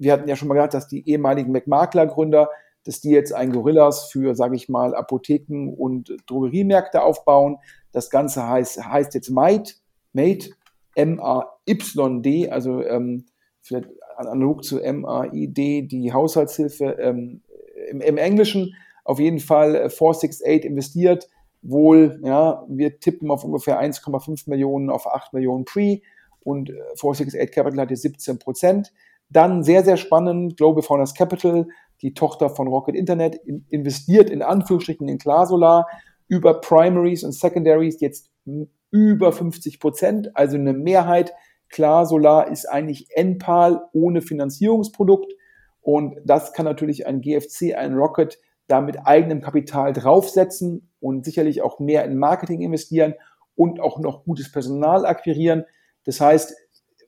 [0.00, 2.48] wir hatten ja schon mal gehört, dass die ehemaligen McMakler-Gründer,
[2.84, 7.58] dass die jetzt ein Gorillas für, sage ich mal, Apotheken und Drogeriemärkte aufbauen.
[7.92, 9.74] Das Ganze heißt, heißt jetzt Mate,
[10.12, 10.50] Mate,
[10.94, 13.26] M-A-Y-D, also ähm,
[13.60, 17.42] vielleicht analog zu M-A-I-D, die Haushaltshilfe ähm,
[17.90, 18.74] im, im Englischen.
[19.04, 21.28] Auf jeden Fall 468 äh, investiert
[21.62, 26.00] wohl, ja, wir tippen auf ungefähr 1,5 Millionen auf 8 Millionen Pre
[26.42, 28.92] und 468 äh, Capital hat jetzt 17 Prozent.
[29.30, 31.68] Dann sehr, sehr spannend, Global Founders Capital,
[32.02, 33.36] die Tochter von Rocket Internet,
[33.68, 35.86] investiert in Anführungsstrichen in Klarsolar
[36.28, 38.30] über Primaries und Secondaries jetzt
[38.90, 41.32] über 50 Prozent, also eine Mehrheit.
[41.68, 45.32] Klarsolar ist eigentlich NPAL ohne Finanzierungsprodukt
[45.80, 51.62] und das kann natürlich ein GFC, ein Rocket da mit eigenem Kapital draufsetzen und sicherlich
[51.62, 53.14] auch mehr in Marketing investieren
[53.56, 55.64] und auch noch gutes Personal akquirieren.
[56.04, 56.54] Das heißt,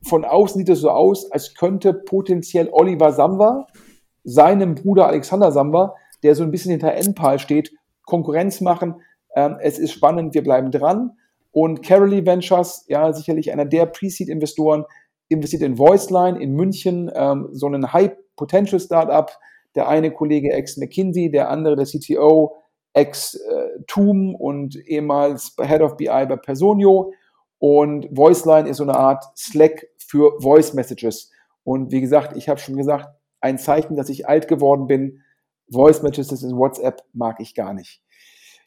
[0.04, 3.66] von außen sieht es so aus, als könnte potenziell Oliver Samba
[4.24, 7.72] seinem Bruder Alexander Samba, der so ein bisschen hinter NPAL steht,
[8.04, 9.02] Konkurrenz machen.
[9.34, 11.16] Ähm, es ist spannend, wir bleiben dran.
[11.50, 14.84] Und Carolee Ventures, ja, sicherlich einer der Pre-Seed-Investoren,
[15.28, 19.30] investiert in Voiceline in München, ähm, so ein High-Potential-Startup.
[19.74, 22.56] Der eine Kollege ex-McKinsey, der andere der CTO
[22.92, 27.12] ex-TUM und ehemals Head of BI bei Personio.
[27.58, 31.30] Und Voiceline ist so eine Art Slack für Voice Messages.
[31.64, 33.08] Und wie gesagt, ich habe schon gesagt,
[33.40, 35.22] ein Zeichen, dass ich alt geworden bin.
[35.70, 38.02] Voice Messages in WhatsApp mag ich gar nicht.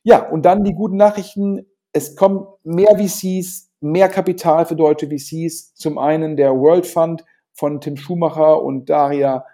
[0.02, 1.68] Ja, und dann die guten Nachrichten.
[1.94, 5.76] Es kommen mehr VCs, mehr Kapital für deutsche VCs.
[5.76, 7.24] Zum einen der World Fund
[7.54, 9.46] von Tim Schumacher und Daria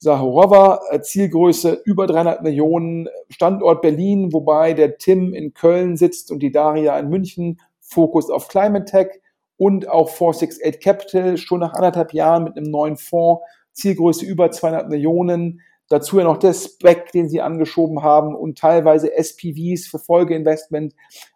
[0.00, 6.40] Sahorova, äh, Zielgröße über 300 Millionen, Standort Berlin, wobei der Tim in Köln sitzt und
[6.40, 9.20] die Daria in München, Fokus auf Climate Tech
[9.58, 13.42] und auch 468 Capital, schon nach anderthalb Jahren mit einem neuen Fonds,
[13.72, 19.16] Zielgröße über 200 Millionen, Dazu ja noch der Spec, den sie angeschoben haben und teilweise
[19.16, 20.94] SPVs für Folgeinvestment.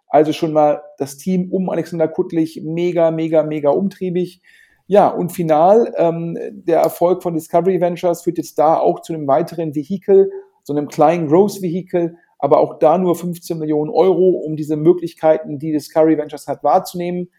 [0.08, 4.42] Also schon mal das Team um Alexander Kuttlich mega, mega, mega umtriebig.
[4.86, 9.26] Ja, und final, ähm, der Erfolg von Discovery Ventures führt jetzt da auch zu einem
[9.26, 10.30] weiteren Vehikel,
[10.64, 15.72] so einem kleinen Growth-Vehikel, aber auch da nur 15 Millionen Euro, um diese Möglichkeiten, die
[15.72, 17.30] Discovery Ventures hat, wahrzunehmen.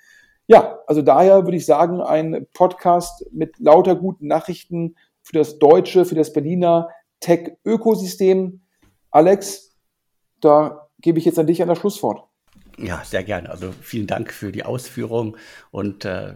[0.48, 6.06] Ja, also daher würde ich sagen, ein Podcast mit lauter guten Nachrichten für das deutsche,
[6.06, 6.90] für das Berliner
[7.22, 8.62] Tech-Ökosystem.
[9.10, 9.78] Alex,
[10.42, 12.26] da gebe ich jetzt an dich an das Schlusswort.
[12.78, 13.50] Ja, sehr gerne.
[13.50, 15.38] Also vielen Dank für die Ausführung
[15.72, 16.34] und äh,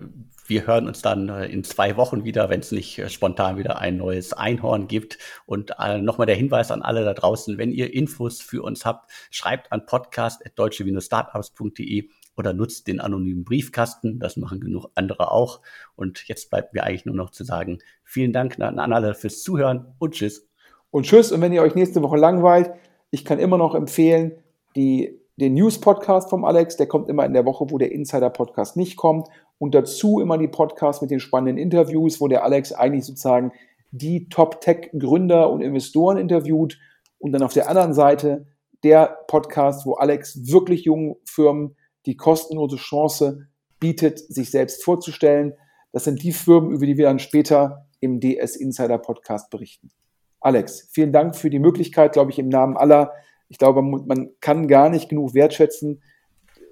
[0.47, 3.80] wir hören uns dann äh, in zwei Wochen wieder, wenn es nicht äh, spontan wieder
[3.80, 5.18] ein neues Einhorn gibt.
[5.45, 9.12] Und äh, nochmal der Hinweis an alle da draußen, wenn ihr Infos für uns habt,
[9.30, 14.20] schreibt an podcast.deutsche-startups.de oder nutzt den anonymen Briefkasten.
[14.20, 15.62] Das machen genug andere auch.
[15.96, 19.96] Und jetzt bleibt mir eigentlich nur noch zu sagen, vielen Dank an alle fürs Zuhören
[20.00, 20.48] und tschüss.
[20.92, 21.32] Und tschüss.
[21.32, 22.72] Und wenn ihr euch nächste Woche langweilt,
[23.10, 24.34] ich kann immer noch empfehlen,
[24.76, 28.96] die, den News-Podcast vom Alex, der kommt immer in der Woche, wo der Insider-Podcast nicht
[28.96, 29.28] kommt
[29.58, 33.52] und dazu immer die Podcasts mit den spannenden Interviews, wo der Alex eigentlich sozusagen
[33.92, 36.78] die Top-Tech-Gründer und Investoren interviewt
[37.18, 38.46] und dann auf der anderen Seite
[38.84, 41.76] der Podcast, wo Alex wirklich jungen Firmen
[42.08, 43.47] die kostenlose Chance
[43.80, 45.53] bietet, sich selbst vorzustellen.
[45.91, 49.91] Das sind die Firmen, über die wir dann später im DS Insider Podcast berichten.
[50.39, 53.12] Alex, vielen Dank für die Möglichkeit, glaube ich, im Namen aller.
[53.49, 56.01] Ich glaube, man kann gar nicht genug wertschätzen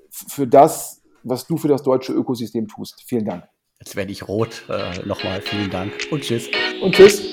[0.09, 3.03] für das, was du für das deutsche Ökosystem tust.
[3.05, 3.45] Vielen Dank.
[3.79, 4.63] Jetzt werde ich rot.
[4.69, 6.49] Äh, Nochmal vielen Dank und tschüss.
[6.81, 7.23] Und tschüss.